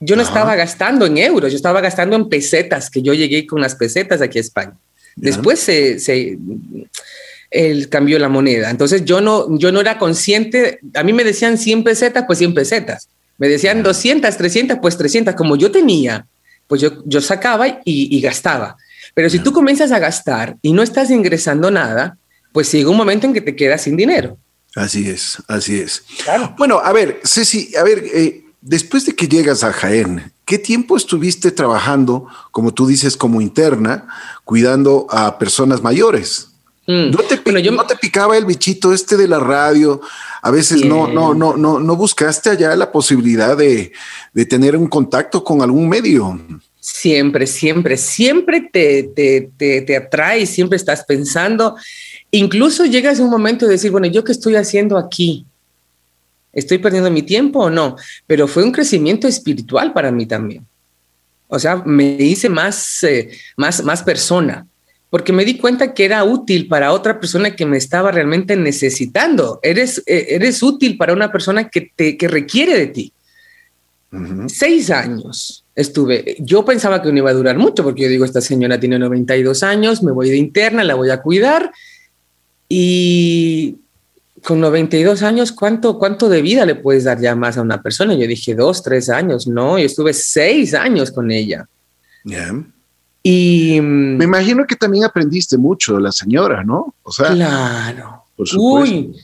[0.00, 3.60] Yo no estaba gastando en euros, yo estaba gastando en pesetas, que yo llegué con
[3.60, 4.74] las pesetas aquí a España.
[5.16, 6.38] Después se, se
[7.50, 8.70] el cambió la moneda.
[8.70, 12.54] Entonces yo no, yo no era consciente, a mí me decían 100 pesetas, pues 100
[12.54, 13.08] pesetas.
[13.38, 15.34] Me decían 200, 300, pues 300.
[15.34, 16.26] Como yo tenía,
[16.66, 18.76] pues yo, yo sacaba y, gastaba.
[19.14, 22.18] Pero si tú comienzas a gastar y no estás ingresando nada,
[22.52, 24.36] pues llega un momento en que te quedas sin dinero.
[24.74, 26.02] Así es, así es.
[26.56, 30.96] Bueno, a ver, Ceci, a ver, eh, después de que llegas a Jaén, ¿qué tiempo
[30.96, 34.06] estuviste trabajando, como tú dices, como interna,
[34.44, 36.48] cuidando a personas mayores?
[36.86, 37.10] Mm.
[37.10, 37.72] ¿No, te, yo...
[37.72, 40.00] ¿No te picaba el bichito este de la radio?
[40.42, 43.92] A veces no, no, no, no, no buscaste allá la posibilidad de,
[44.32, 46.40] de tener un contacto con algún medio.
[46.80, 51.76] Siempre, siempre, siempre te, te, te, te atrae, siempre estás pensando
[52.30, 55.46] Incluso llegas a un momento de decir, bueno, ¿yo qué estoy haciendo aquí?
[56.52, 57.96] ¿Estoy perdiendo mi tiempo o no?
[58.26, 60.66] Pero fue un crecimiento espiritual para mí también.
[61.48, 64.66] O sea, me hice más, eh, más, más persona,
[65.10, 69.58] porque me di cuenta que era útil para otra persona que me estaba realmente necesitando.
[69.62, 73.12] Eres, eh, eres útil para una persona que, te, que requiere de ti.
[74.46, 76.36] Seis años estuve.
[76.40, 79.62] Yo pensaba que no iba a durar mucho, porque yo digo, esta señora tiene 92
[79.62, 81.70] años, me voy de interna, la voy a cuidar
[82.70, 83.76] y
[84.42, 88.14] con 92 años, ¿cuánto, ¿cuánto de vida le puedes dar ya más a una persona?
[88.14, 91.66] Yo dije dos, tres años, no, yo estuve seis años con ella.
[93.22, 96.94] Y me imagino que también aprendiste mucho de la señora, ¿no?
[97.02, 98.24] O sea, claro.
[98.56, 99.14] Uy,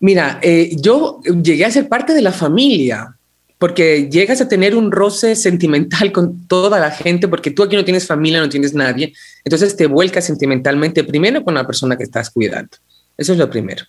[0.00, 3.16] mira, eh, yo llegué a ser parte de la familia
[3.58, 7.84] porque llegas a tener un roce sentimental con toda la gente, porque tú aquí no
[7.84, 12.28] tienes familia, no tienes nadie, entonces te vuelcas sentimentalmente primero con la persona que estás
[12.30, 12.76] cuidando.
[13.16, 13.84] Eso es lo primero.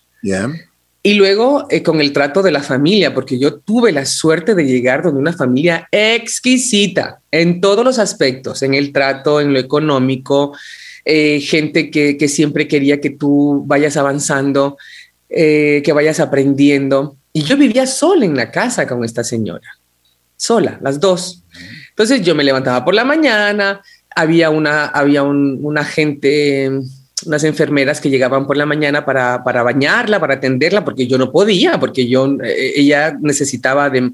[1.02, 4.64] Y luego eh, con el trato de la familia, porque yo tuve la suerte de
[4.64, 10.56] llegar donde una familia exquisita en todos los aspectos, en el trato, en lo económico,
[11.04, 14.78] eh, gente que, siempre quería que tú vayas avanzando,
[15.28, 17.16] eh, que vayas aprendiendo.
[17.34, 19.68] Y yo vivía sola en la casa con esta señora,
[20.36, 21.42] sola, las dos.
[21.90, 23.82] Entonces yo me levantaba por la mañana,
[24.16, 26.70] había una, había una gente,
[27.26, 31.30] unas enfermeras que llegaban por la mañana para, para, bañarla, para atenderla, porque yo no
[31.30, 34.10] podía, porque yo, eh, ella necesitaba de...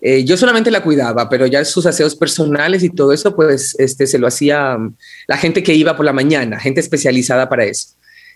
[0.00, 4.06] Eh, yo solamente la cuidaba, pero ya sus aseos personales y todo eso, pues este,
[4.06, 4.78] se lo hacía
[5.26, 7.88] la gente que iba por la mañana, gente especializada para eso.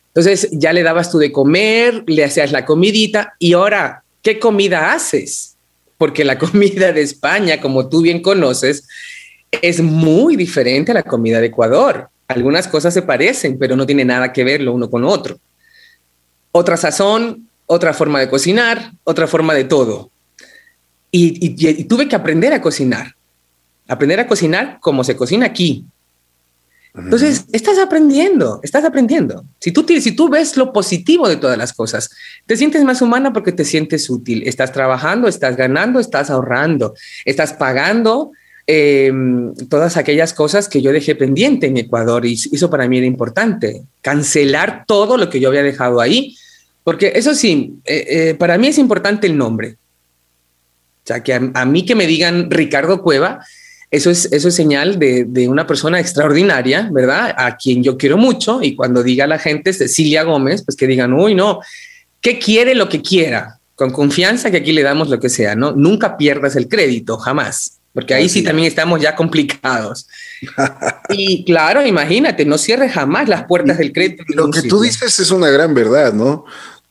[0.09, 4.93] Entonces ya le dabas tú de comer, le hacías la comidita y ahora ¿qué comida
[4.93, 5.57] haces?
[5.99, 8.87] Porque la comida de España, como tú bien conoces,
[9.51, 12.09] es muy diferente a la comida de Ecuador.
[12.29, 15.39] Algunas cosas se parecen, pero no tiene nada que ver lo uno con otro.
[16.51, 20.11] Otra sazón, otra forma de cocinar, otra forma de todo.
[21.11, 23.15] Y, tuve que aprender a cocinar.
[23.87, 25.85] Aprender a cocinar como se cocina aquí,
[26.95, 29.45] entonces, estás aprendiendo, estás aprendiendo.
[29.59, 32.11] Si tú, si tú ves lo positivo de todas las cosas,
[32.45, 34.43] te sientes más humana porque te sientes útil.
[34.47, 38.33] Estás trabajando, estás ganando, estás ahorrando, estás pagando
[38.67, 43.07] em, todas aquellas cosas que yo dejé pendiente en Ecuador y eso para mí era
[43.07, 43.83] importante.
[44.01, 46.37] Cancelar todo lo que yo había dejado ahí,
[46.85, 49.77] porque eso sí, eh, eh, para mí es importante el nombre.
[51.05, 53.41] O sea, que a mí que me digan Ricardo Cueva,
[53.91, 57.35] eso es, eso es señal de, de, una persona extraordinaria, ¿verdad?
[57.37, 61.13] A quien yo quiero mucho y cuando diga la gente Cecilia Gómez, pues que digan,
[61.13, 61.61] uy, no,
[62.23, 63.59] ¿qué quiere lo que quiera?
[63.75, 65.73] Con confianza que aquí le damos lo que sea, ¿no?
[65.73, 70.09] Nunca pierdas el crédito, jamás, porque ahí sí también estamos ya complicados.
[71.11, 74.25] y claro, imagínate, no cierres jamás las puertas del crédito.
[74.29, 76.45] Lo que tú dices es una gran verdad, ¿no?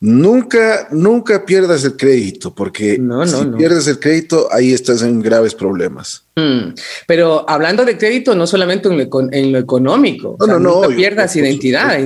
[0.04, 6.24] Nunca, nunca pierdas el crédito, porque si pierdes el crédito, ahí estás en graves problemas.
[6.34, 6.74] Hmm.
[7.06, 12.00] Pero hablando de crédito, no solamente en lo, económico, no, no, pierdas identidad.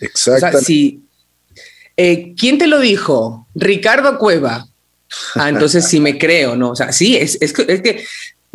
[0.00, 0.58] Exacto.
[1.96, 3.48] Eh, ¿Quién te lo dijo?
[3.54, 4.67] Ricardo Cueva.
[5.34, 6.70] Ah, entonces sí me creo, ¿no?
[6.70, 8.04] O sea, sí, es, es, es que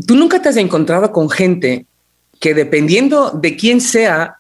[0.06, 1.86] tú nunca te has encontrado con gente
[2.39, 4.36] que dependiendo de quién sea,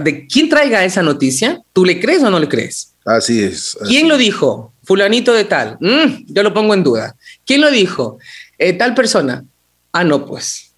[0.00, 2.92] de quién traiga esa noticia, tú le crees o no le crees.
[3.04, 3.76] Así es.
[3.88, 4.72] ¿Quién lo dijo?
[4.84, 5.76] Fulanito de tal.
[5.80, 7.16] Mm, yo lo pongo en duda.
[7.44, 8.18] ¿Quién lo dijo?
[8.58, 9.44] Eh, tal persona.
[9.92, 10.70] Ah, no, pues.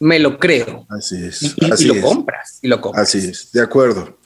[0.00, 0.86] Me lo creo.
[0.88, 1.42] Así es.
[1.42, 2.02] Y, y así lo es.
[2.02, 2.58] compras.
[2.62, 3.08] Y lo compras.
[3.08, 4.18] Así es, de acuerdo.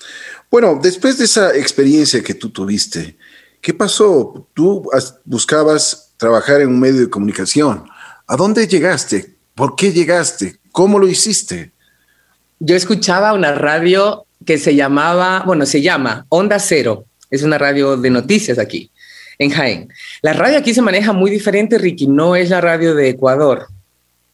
[0.51, 3.17] Bueno, después de esa experiencia que tú tuviste,
[3.65, 4.47] ¿qué pasó?
[4.53, 7.85] Tú as- buscabas trabajar en un medio de comunicación.
[8.27, 9.37] ¿A dónde llegaste?
[9.55, 10.57] ¿Por qué llegaste?
[10.71, 11.73] ¿Cómo lo hiciste?
[12.61, 17.07] Yo escuchaba una radio que se llamaba, bueno, se llama Onda Cero.
[17.31, 18.91] Es una radio de noticias aquí,
[19.39, 19.89] en Jaén.
[20.21, 22.07] La radio aquí se maneja muy diferente, Ricky.
[22.07, 23.69] No es la radio de Ecuador.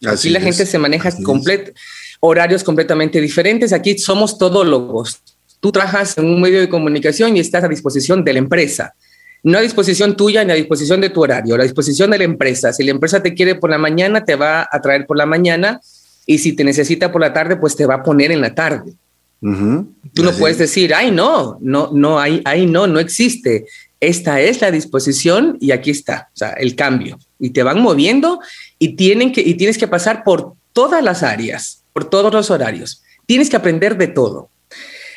[0.05, 1.73] Así Aquí la es, gente se maneja complet
[2.19, 3.73] horarios completamente diferentes.
[3.73, 5.21] Aquí somos todólogos.
[5.61, 8.95] Tú trabajas en un medio de comunicación y estás a disposición de la empresa.
[9.43, 12.25] No a disposición tuya ni a disposición de tu horario, a la disposición de la
[12.25, 12.73] empresa.
[12.73, 15.81] Si la empresa te quiere por la mañana, te va a traer por la mañana
[16.27, 18.93] y si te necesita por la tarde, pues te va a poner en la tarde.
[19.41, 20.69] Tú no Así puedes es.
[20.69, 23.65] decir, ay, no, no, no, ahí, ahí no, no existe.
[23.99, 27.19] Esta es la disposición y aquí está, o sea, el cambio.
[27.39, 28.41] Y te van moviendo
[28.79, 33.03] y, tienen que, y tienes que pasar por todas las áreas, por todos los horarios.
[33.27, 34.51] Tienes que aprender de todo.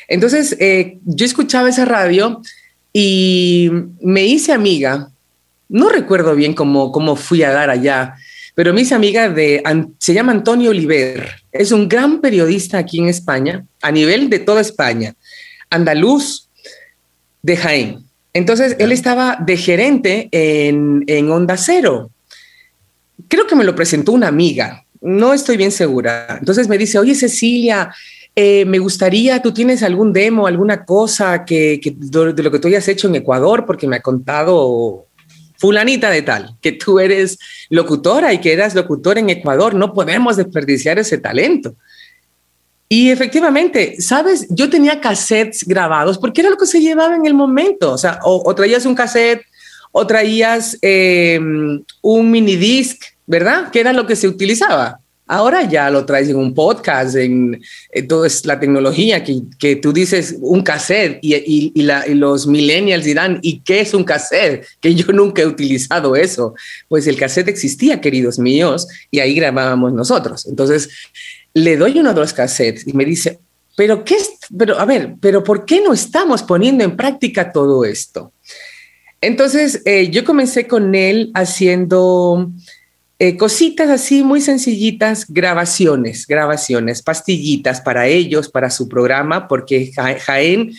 [0.08, 2.42] Entonces, eh, yo escuchaba esa radio
[2.96, 5.10] y me hice amiga.
[5.68, 8.14] No recuerdo bien cómo, cómo fui a dar allá,
[8.54, 9.62] pero me hice amiga de,
[9.98, 11.28] se llama Antonio Oliver.
[11.50, 15.14] Es un gran periodista aquí en España, a nivel de toda España,
[15.68, 16.48] andaluz
[17.42, 18.04] de Jaén.
[18.32, 22.10] Entonces, él estaba de gerente en, en Onda Cero.
[23.28, 26.36] Creo que me lo presentó una amiga, no estoy bien segura.
[26.38, 27.92] Entonces me dice, oye Cecilia,
[28.36, 32.88] eh, me gustaría, tú tienes algún demo, alguna cosa que, de, lo que tú hayas
[32.88, 35.06] hecho en Ecuador, porque me ha contado
[35.56, 37.38] fulanita de tal, que tú eres
[37.70, 41.74] locutora y que eras locutor en Ecuador, no podemos desperdiciar ese talento.
[42.88, 47.34] Y efectivamente, sabes, yo tenía cassettes grabados porque era lo que se llevaba en el
[47.34, 47.96] momento.
[48.24, 49.42] O traías un cassette
[49.90, 51.40] o traías eh,
[52.02, 53.70] un mini disc, ¿verdad?
[53.70, 55.00] Que era lo que se utilizaba.
[55.26, 59.76] Ahora ya lo traes en un podcast, en, en toda es la tecnología que, que,
[59.76, 61.34] tú dices un cassette y,
[61.74, 61.82] y,
[62.14, 64.66] los millennials dirán, ¿y qué es un cassette?
[64.80, 66.54] Que yo nunca he utilizado eso.
[66.88, 70.46] Pues el cassette existía, queridos míos, y ahí grabábamos nosotros.
[70.46, 70.90] Entonces,
[71.54, 73.38] le doy uno de los cassettes y me dice,
[73.76, 74.30] pero qué, es?
[74.56, 78.32] pero a ver, pero ¿por qué no estamos poniendo en práctica todo esto?
[79.20, 82.52] Entonces, eh, yo comencé con él haciendo
[83.24, 90.14] eh, cositas así muy sencillitas, grabaciones, grabaciones, pastillitas para ellos, para su programa, porque ja
[90.18, 90.74] Jaén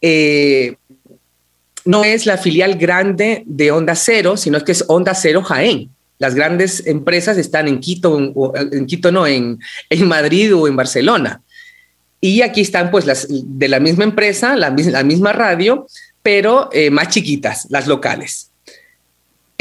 [0.00, 0.76] eh,
[1.84, 5.90] no es la filial grande de Onda Cero, sino que es Onda Cero Jaén.
[6.18, 9.58] Las grandes empresas están en Quito, en, Quito no, en,
[9.90, 11.42] en, Madrid o en Barcelona.
[12.22, 15.86] Y aquí están pues las de la misma empresa, la, la misma radio,
[16.22, 18.51] pero eh, más chiquitas, las locales.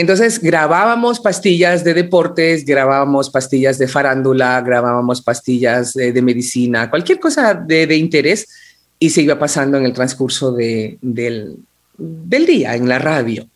[0.02, 7.54] Entonces grabábamos pastillas de deportes, grabábamos pastillas de farándula, grabábamos pastillas de, medicina, cualquier cosa
[7.54, 8.48] de, interés
[8.98, 11.56] y se iba pasando en el transcurso de, del,
[12.00, 13.48] del día en la radio.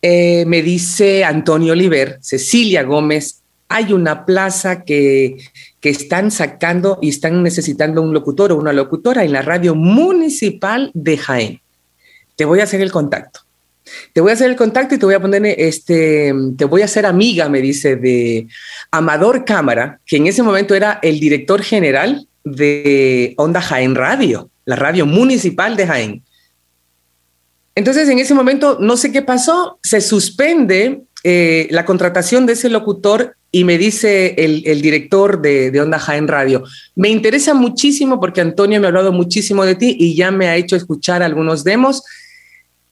[0.00, 5.36] Eh, me dice Antonio Oliver, Cecilia Gómez, hay una plaza que,
[5.80, 10.92] que, están sacando y están necesitando un locutor o una locutora en la radio municipal
[10.94, 11.60] de Jaén.
[12.36, 13.43] Te voy a hacer el contacto.
[14.12, 16.86] Te voy a hacer el contacto y te voy a poner, este, te voy a
[16.86, 18.48] hacer amiga, me dice, de
[18.90, 24.76] Amador Cámara, que en ese momento era el director general de Onda Jaén Radio, la
[24.76, 26.22] radio municipal de Jaén.
[27.74, 32.68] Entonces, en ese momento, no sé qué pasó, se suspende eh, la contratación de ese
[32.68, 36.64] locutor y me dice el, director de, de, Onda Jaén Radio,
[36.96, 40.56] me interesa muchísimo porque Antonio me ha hablado muchísimo de ti y ya me ha
[40.56, 42.02] hecho escuchar algunos demos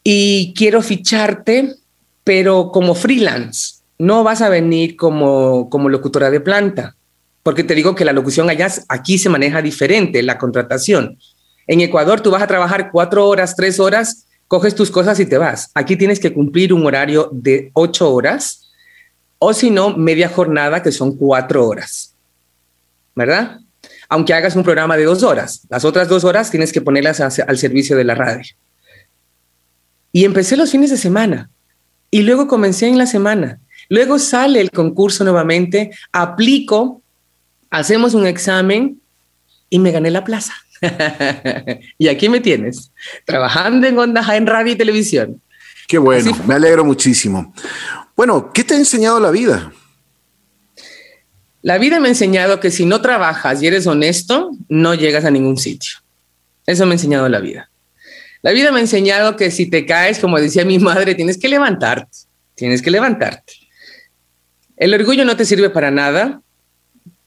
[0.04, 1.76] y quiero ficharte,
[2.24, 6.96] pero como freelance, no vas a venir como, como locutora de planta,
[7.42, 11.18] porque te digo que la locución allá, aquí se maneja diferente, la contratación.
[11.66, 15.38] En Ecuador tú vas a trabajar cuatro horas, tres horas, coges tus cosas y te
[15.38, 15.70] vas.
[15.74, 18.70] Aquí tienes que cumplir un horario de ocho horas
[19.38, 22.14] o si no, media jornada, que son cuatro horas.
[23.14, 23.58] ¿Verdad?
[24.08, 27.58] Aunque hagas un programa de dos horas, las otras dos horas tienes que ponerlas al
[27.58, 28.44] servicio de la radio.
[30.12, 31.51] Y empecé los fines de semana
[32.11, 33.59] y luego comencé en la semana.
[33.89, 37.03] Luego sale el concurso nuevamente, aplico,
[37.70, 39.01] hacemos un examen
[39.70, 40.55] y me gané la plaza.
[41.99, 42.93] y aquí me tienes,
[43.24, 45.41] trabajando en Onda en radio y televisión.
[45.89, 47.53] Qué bueno, me alegro muchísimo.
[48.16, 49.72] Bueno, ¿qué te ha enseñado la vida?
[51.62, 55.30] La vida me ha enseñado que si no trabajas y eres honesto, no llegas a
[55.30, 55.93] ningún sitio.
[56.66, 57.70] Eso me ha enseñado la vida.
[58.43, 61.49] La vida me ha enseñado que si te caes, como decía mi madre, tienes que
[61.49, 62.18] levantarte,
[62.57, 63.55] tienes que levantarte.
[64.76, 66.43] El orgullo no te sirve para nada,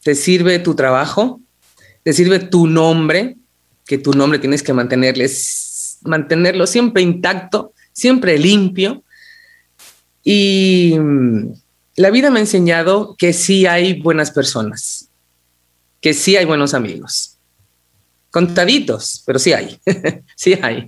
[0.04, 1.40] te sirve tu trabajo,
[2.04, 3.38] te sirve tu nombre,
[3.86, 9.04] que tu nombre tienes que mantenerlo siempre intacto, siempre limpio.
[10.22, 11.54] Y mm,
[11.96, 15.10] la vida me ha enseñado que sí hay buenas personas,
[16.02, 17.35] que sí hay buenos amigos.
[18.36, 19.80] Contaditos, pero sí hay,
[20.36, 20.86] sí hay.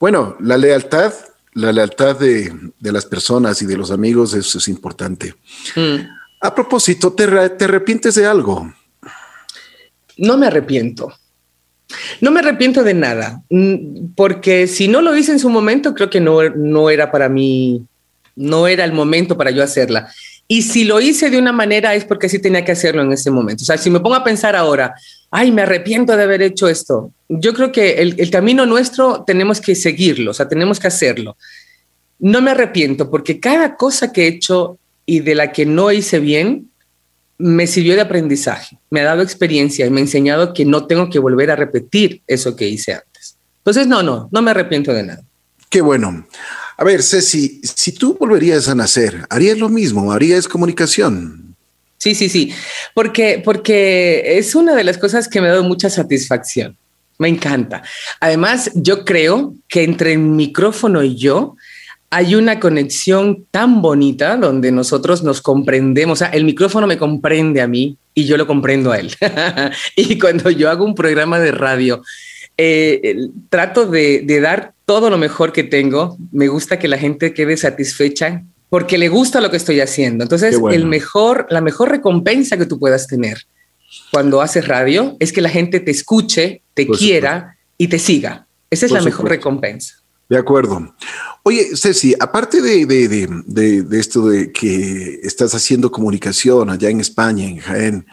[0.00, 1.14] Bueno, la lealtad,
[1.52, 5.32] la lealtad de, las personas y de los amigos, eso es importante.
[5.76, 6.08] Mm.
[6.40, 8.74] A propósito, ¿te, ¿te arrepientes de algo?
[10.16, 11.12] No me arrepiento.
[12.20, 16.10] No me arrepiento de nada, mm, porque si no lo hice en su momento, creo
[16.10, 17.86] que no, no era para mí,
[18.34, 20.12] no era el momento para yo hacerla.
[20.48, 23.30] Y si lo hice de una manera es porque sí tenía que hacerlo en ese
[23.30, 23.62] momento.
[23.62, 24.94] O sea, si me pongo a pensar ahora,
[25.30, 29.60] ay, me arrepiento de haber hecho esto, yo creo que el, el camino nuestro tenemos
[29.60, 31.36] que seguirlo, o sea, tenemos que hacerlo.
[32.18, 36.20] No me arrepiento porque cada cosa que he hecho y de la que no hice
[36.20, 36.70] bien,
[37.38, 41.10] me sirvió de aprendizaje, me ha dado experiencia y me ha enseñado que no tengo
[41.10, 43.36] que volver a repetir eso que hice antes.
[43.58, 45.22] Entonces, no, no, no me arrepiento de nada.
[45.68, 46.26] Qué bueno.
[46.78, 50.12] A ver, Ceci, si tú volverías a nacer, ¿harías lo mismo?
[50.12, 51.54] ¿Harías comunicación?
[51.98, 52.52] Sí, sí, sí,
[52.94, 56.76] porque, porque es una de las cosas que me ha dado mucha satisfacción.
[57.18, 57.82] Me encanta.
[58.20, 61.56] Además, yo creo que entre el micrófono y yo
[62.10, 66.20] hay una conexión tan bonita donde nosotros nos comprendemos.
[66.20, 69.14] O sea, el micrófono me comprende a mí y yo lo comprendo a él.
[69.96, 72.02] y cuando yo hago un programa de radio,
[72.58, 76.16] eh, trato de, dar todo lo mejor que tengo.
[76.32, 80.24] Me gusta que la gente quede satisfecha porque le gusta lo que estoy haciendo.
[80.24, 83.46] Entonces, el mejor, la mejor recompensa que tú puedas tener
[84.10, 88.46] cuando haces radio es que la gente te escuche, te quiera y te siga.
[88.70, 89.96] Esa es la mejor recompensa.
[90.28, 90.94] De acuerdo.
[91.44, 93.28] Oye, Ceci, aparte de,
[93.92, 98.06] esto de que estás haciendo comunicación allá en España, en Jaén,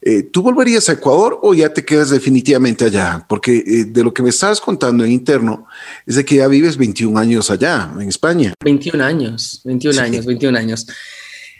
[0.00, 3.24] eh, ¿tú volverías a Ecuador o ya te quedas definitivamente allá?
[3.28, 5.66] Porque eh, de lo que me estabas contando en interno
[6.06, 8.54] es de que ya vives 21 años allá, en España.
[8.64, 10.86] 21 años, 21 años, 21 años.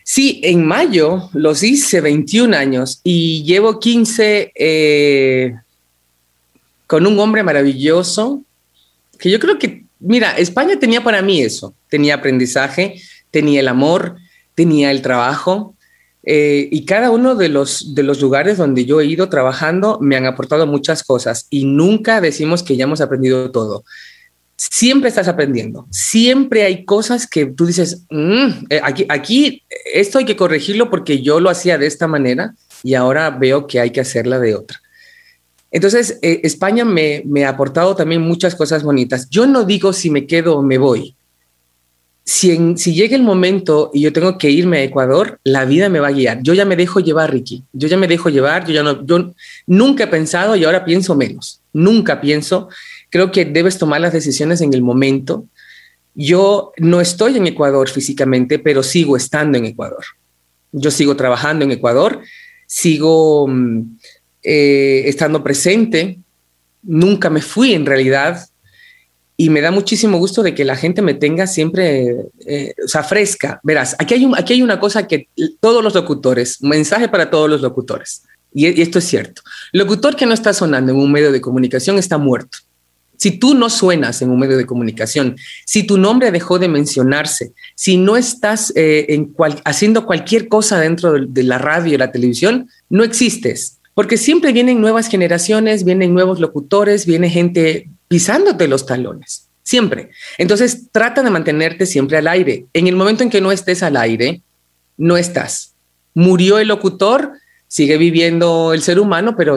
[0.04, 5.54] Sí, en mayo los hice 21 años y llevo 15 eh,
[6.86, 8.42] con un hombre maravilloso
[9.18, 14.16] que yo creo que Mira, España tenía para mí eso, tenía aprendizaje, tenía el amor,
[14.54, 15.74] tenía el trabajo,
[16.30, 20.14] eh, y cada uno de los, de los lugares donde yo he ido trabajando me
[20.14, 23.82] han aportado muchas cosas y nunca decimos que ya hemos aprendido todo.
[24.54, 29.62] Siempre estás aprendiendo, siempre hay cosas que tú dices, mm, eh, aquí, aquí
[29.94, 33.80] esto hay que corregirlo porque yo lo hacía de esta manera y ahora veo que
[33.80, 34.82] hay que hacerla de otra.
[35.70, 39.30] Entonces, eh, España me, ha aportado también muchas cosas bonitas.
[39.30, 41.14] Yo no digo si me quedo o me voy.
[42.30, 42.58] Si,
[42.92, 46.12] llega el momento y yo tengo que irme a Ecuador, la vida me va a
[46.12, 46.42] guiar.
[46.42, 47.64] Yo ya me dejo llevar, Ricky.
[47.72, 48.66] Yo ya me dejo llevar.
[48.66, 49.32] Yo no,
[49.66, 51.62] nunca he pensado y ahora pienso menos.
[51.72, 52.68] Nunca pienso.
[53.08, 55.46] Creo que debes tomar las decisiones en el momento.
[56.14, 60.04] Yo no estoy en Ecuador físicamente, pero sigo estando en Ecuador.
[60.70, 62.20] Yo sigo trabajando en Ecuador,
[62.66, 63.96] sigo mm,
[64.42, 66.18] eh, estando presente.
[66.82, 68.46] Nunca me fui en realidad
[69.40, 73.04] y me da muchísimo gusto de que la gente me tenga siempre, eh, o sea,
[73.04, 73.60] fresca.
[73.62, 75.28] Verás, aquí hay, aquí hay una cosa que
[75.60, 79.42] todos los locutores, un mensaje para todos los locutores, y, esto es cierto.
[79.72, 82.58] Locutor que no está sonando en un medio de comunicación está muerto.
[83.16, 87.52] Si tú no suenas en un medio de comunicación, si tu nombre dejó de mencionarse,
[87.76, 89.32] si no estás eh, en
[89.64, 94.52] haciendo cualquier cosa dentro de, de, la radio y la televisión, no existes porque siempre
[94.52, 100.10] vienen nuevas generaciones, vienen nuevos locutores, viene gente pisándote los talones, siempre.
[100.38, 102.66] Entonces trata de mantenerte siempre al aire.
[102.72, 104.42] En el momento en que no estés al aire,
[104.96, 105.74] no estás.
[106.14, 107.32] Murió el locutor,
[107.68, 109.56] sigue viviendo el ser humano, pero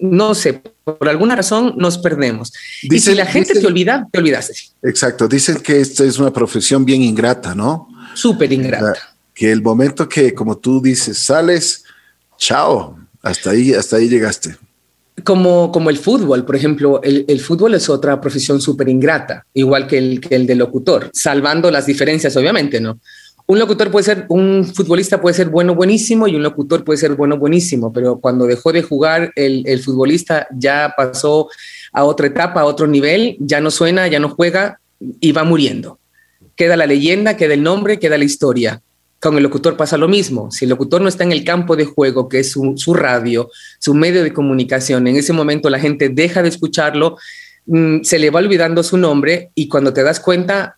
[0.00, 2.52] no sé, por alguna razón nos perdemos.
[2.82, 4.54] y si la gente te olvida, te olvidaste.
[4.82, 7.88] Exacto, dicen que esta es una profesión bien ingrata, ¿no?
[8.14, 8.94] Súper ingrata.
[9.32, 11.84] Que el momento que, como tú dices, sales,
[12.36, 14.56] chao, hasta ahí, hasta ahí llegaste.
[15.22, 19.96] Como, como el fútbol, por ejemplo, el, fútbol es otra profesión súper ingrata, igual que
[19.96, 22.98] el, que el de locutor, salvando las diferencias, obviamente, ¿no?
[23.46, 27.14] Un locutor puede ser, un futbolista puede ser bueno, buenísimo, y un locutor puede ser
[27.14, 31.48] bueno, buenísimo, pero cuando dejó de jugar, el, el futbolista ya pasó
[31.92, 34.80] a otra etapa, a otro nivel, ya no suena, ya no juega
[35.20, 36.00] y va muriendo.
[36.56, 38.82] Queda la leyenda, queda el nombre, queda la historia
[39.24, 40.50] con el locutor pasa lo mismo.
[40.50, 43.94] Si el locutor no está en el campo de juego, que es su, radio, su
[43.94, 47.16] medio de comunicación, en ese momento la gente deja de escucharlo,
[47.64, 50.76] mm, se le va olvidando su nombre y cuando te das cuenta,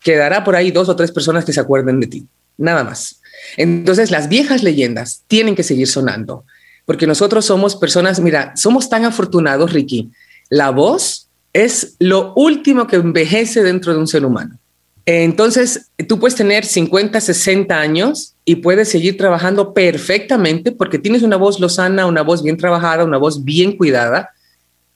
[0.00, 2.26] quedará por ahí dos o tres personas que se acuerden de ti,
[2.56, 3.20] nada más.
[3.56, 6.44] Entonces, las viejas leyendas tienen que seguir sonando,
[6.86, 10.12] porque nosotros somos personas, mira, somos tan afortunados, Ricky.
[10.50, 14.60] La voz es lo último que envejece dentro de un ser humano.
[15.06, 21.36] Entonces, tú puedes tener 50, 60 años y puedes seguir trabajando perfectamente porque tienes una
[21.36, 24.30] voz lozana, una voz bien trabajada, una voz bien cuidada,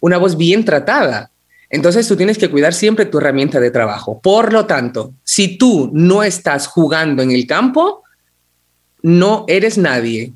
[0.00, 1.30] una voz bien tratada.
[1.68, 4.18] Entonces, tú tienes que cuidar siempre tu herramienta de trabajo.
[4.20, 8.02] Por lo tanto, si tú no estás jugando en el campo,
[9.02, 10.32] no eres nadie.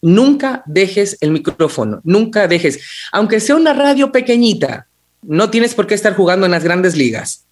[0.00, 2.80] Nunca dejes el micrófono, nunca dejes,
[3.12, 4.86] aunque sea una radio pequeñita,
[5.22, 7.45] no tienes por qué estar jugando en las grandes ligas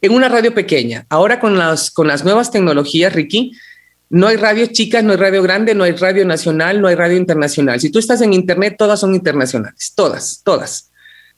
[0.00, 1.06] en una radio pequeña.
[1.08, 3.52] Ahora con las, con las nuevas tecnologías, Ricky,
[4.10, 7.16] no hay radio chicas, no hay radio grande, no hay radio nacional, no hay radio
[7.16, 7.80] internacional.
[7.80, 10.90] Si tú estás en Internet, todas son internacionales, todas, todas.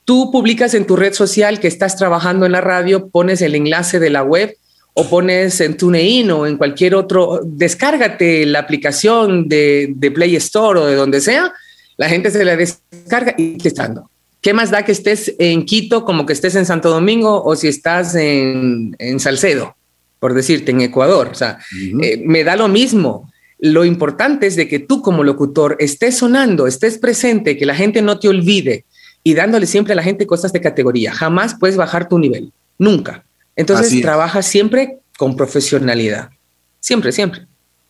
[0.05, 3.99] Tú publicas en tu red social que estás trabajando en la radio, pones el enlace
[3.99, 4.55] de la web
[4.93, 10.79] o pones en TuneIn o en cualquier otro, descárgate la aplicación de, de Play Store
[10.79, 11.53] o de donde sea,
[11.97, 14.10] la gente se la descarga y te está dando.
[14.41, 17.67] ¿Qué más da que estés en Quito como que estés en Santo Domingo o si
[17.67, 19.75] estás en, Salcedo,
[20.19, 21.29] por decirte, en Ecuador?
[21.31, 21.59] O sea,
[22.01, 23.31] eh, me da lo mismo.
[23.59, 28.01] Lo importante es de que tú como locutor estés sonando, estés presente, que la gente
[28.01, 28.85] no te olvide
[29.23, 31.13] y dándole siempre a la gente cosas de categoría.
[31.13, 33.23] Jamás puedes bajar tu nivel, nunca.
[33.55, 36.31] Entonces trabaja siempre con profesionalidad.
[36.79, 37.45] Siempre, siempre.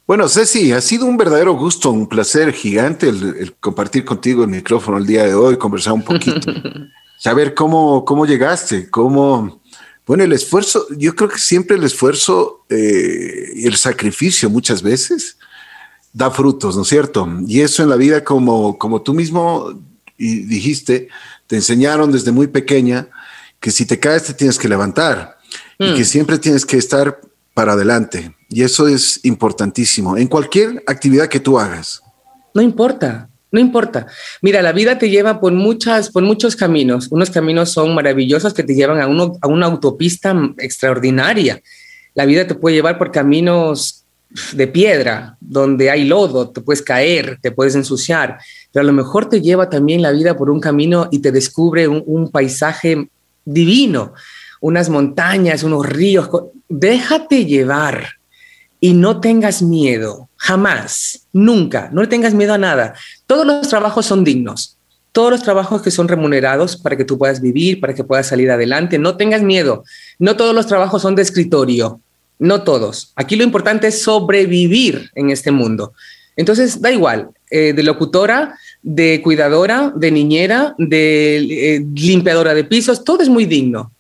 [0.08, 4.98] Bueno, Ceci, ha sido un verdadero gusto, un placer gigante el, compartir contigo el micrófono
[4.98, 6.52] el día de hoy, conversar un poquito,
[7.18, 9.62] saber cómo, cómo llegaste, cómo,
[10.06, 15.38] bueno, el esfuerzo, yo creo que siempre el esfuerzo eh, y el sacrificio muchas veces
[16.12, 17.28] da frutos, ¿no es cierto?
[17.48, 19.74] Y eso en la vida, como, como tú mismo
[20.18, 21.08] dijiste,
[21.48, 23.08] te enseñaron desde muy pequeña
[23.60, 25.38] que si te caes te tienes que levantar
[25.80, 26.06] y que mm.
[26.06, 27.22] siempre tienes que estar
[27.54, 28.36] para adelante.
[28.52, 32.02] Y eso es importantísimo en cualquier actividad que tú hagas.
[32.54, 34.08] No importa, no importa.
[34.42, 37.08] Mira, la vida te lleva por, muchas, por muchos caminos.
[37.12, 39.08] Unos caminos son maravillosos que te llevan a,
[39.48, 41.62] una autopista extraordinaria.
[42.14, 44.04] La vida te puede llevar por caminos
[44.52, 48.38] de piedra, donde hay lodo, te puedes caer, te puedes ensuciar,
[48.72, 51.88] pero a lo mejor te lleva también la vida por un camino y te descubre
[51.88, 53.10] un paisaje
[53.46, 54.14] divino,
[54.60, 56.30] unas montañas, unos ríos.
[56.70, 58.21] Déjate llevar
[58.84, 62.96] y no tengas miedo, jamás, nunca, no le tengas miedo a nada.
[63.28, 64.76] Todos los trabajos son dignos,
[65.12, 68.50] todos los trabajos que son remunerados para que tú puedas vivir, para que puedas salir
[68.50, 69.84] adelante, no tengas miedo.
[70.18, 72.02] No todos los trabajos son de escritorio,
[72.40, 73.14] no todos.
[73.16, 75.94] Aquí lo importante es sobrevivir en este mundo.
[76.36, 83.04] Entonces, da igual, eh, de locutora, de cuidadora, de niñera, de eh, limpiadora de pisos,
[83.04, 83.92] todo es muy digno.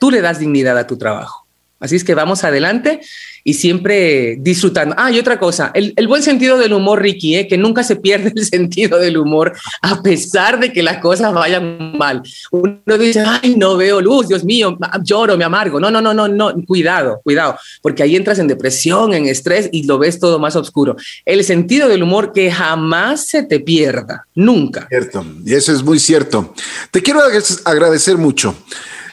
[0.00, 1.47] Tú le das dignidad a tu trabajo.
[1.80, 3.00] Así es que vamos adelante
[3.44, 4.94] y siempre disfrutando.
[4.98, 7.48] Ah, y otra cosa, el, buen sentido del humor, Ricky, ¿eh?
[7.48, 11.96] que nunca se pierde el sentido del humor a pesar de que las cosas vayan
[11.96, 12.22] mal.
[12.50, 15.78] Uno dice, ay, no veo luz, Dios mío, lloro, me amargo.
[15.78, 19.84] No, no, no, no, no, cuidado, cuidado, porque ahí entras en depresión, en estrés y
[19.84, 20.96] lo ves todo más oscuro.
[21.24, 24.86] El sentido del humor que jamás se te pierda, nunca.
[24.88, 26.54] Cierto, y eso es muy cierto.
[26.90, 27.20] Te quiero
[27.64, 28.56] agradecer mucho.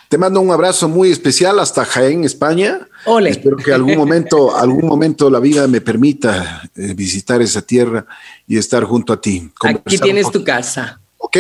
[0.10, 2.88] Te mando un abrazo muy especial hasta Jaén, España.
[3.26, 8.06] Espero que algún momento, algún momento la vida me permita eh, visitar esa tierra
[8.48, 9.50] y estar junto a ti.
[9.62, 11.00] Aquí tienes tu casa.
[11.18, 11.38] Ok,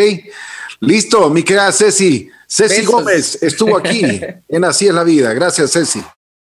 [0.80, 2.30] listo, mi querida Ceci.
[2.47, 4.03] Ceci Gómez estuvo aquí
[4.49, 5.34] en Así es la vida.
[5.34, 6.01] Gracias, Ceci.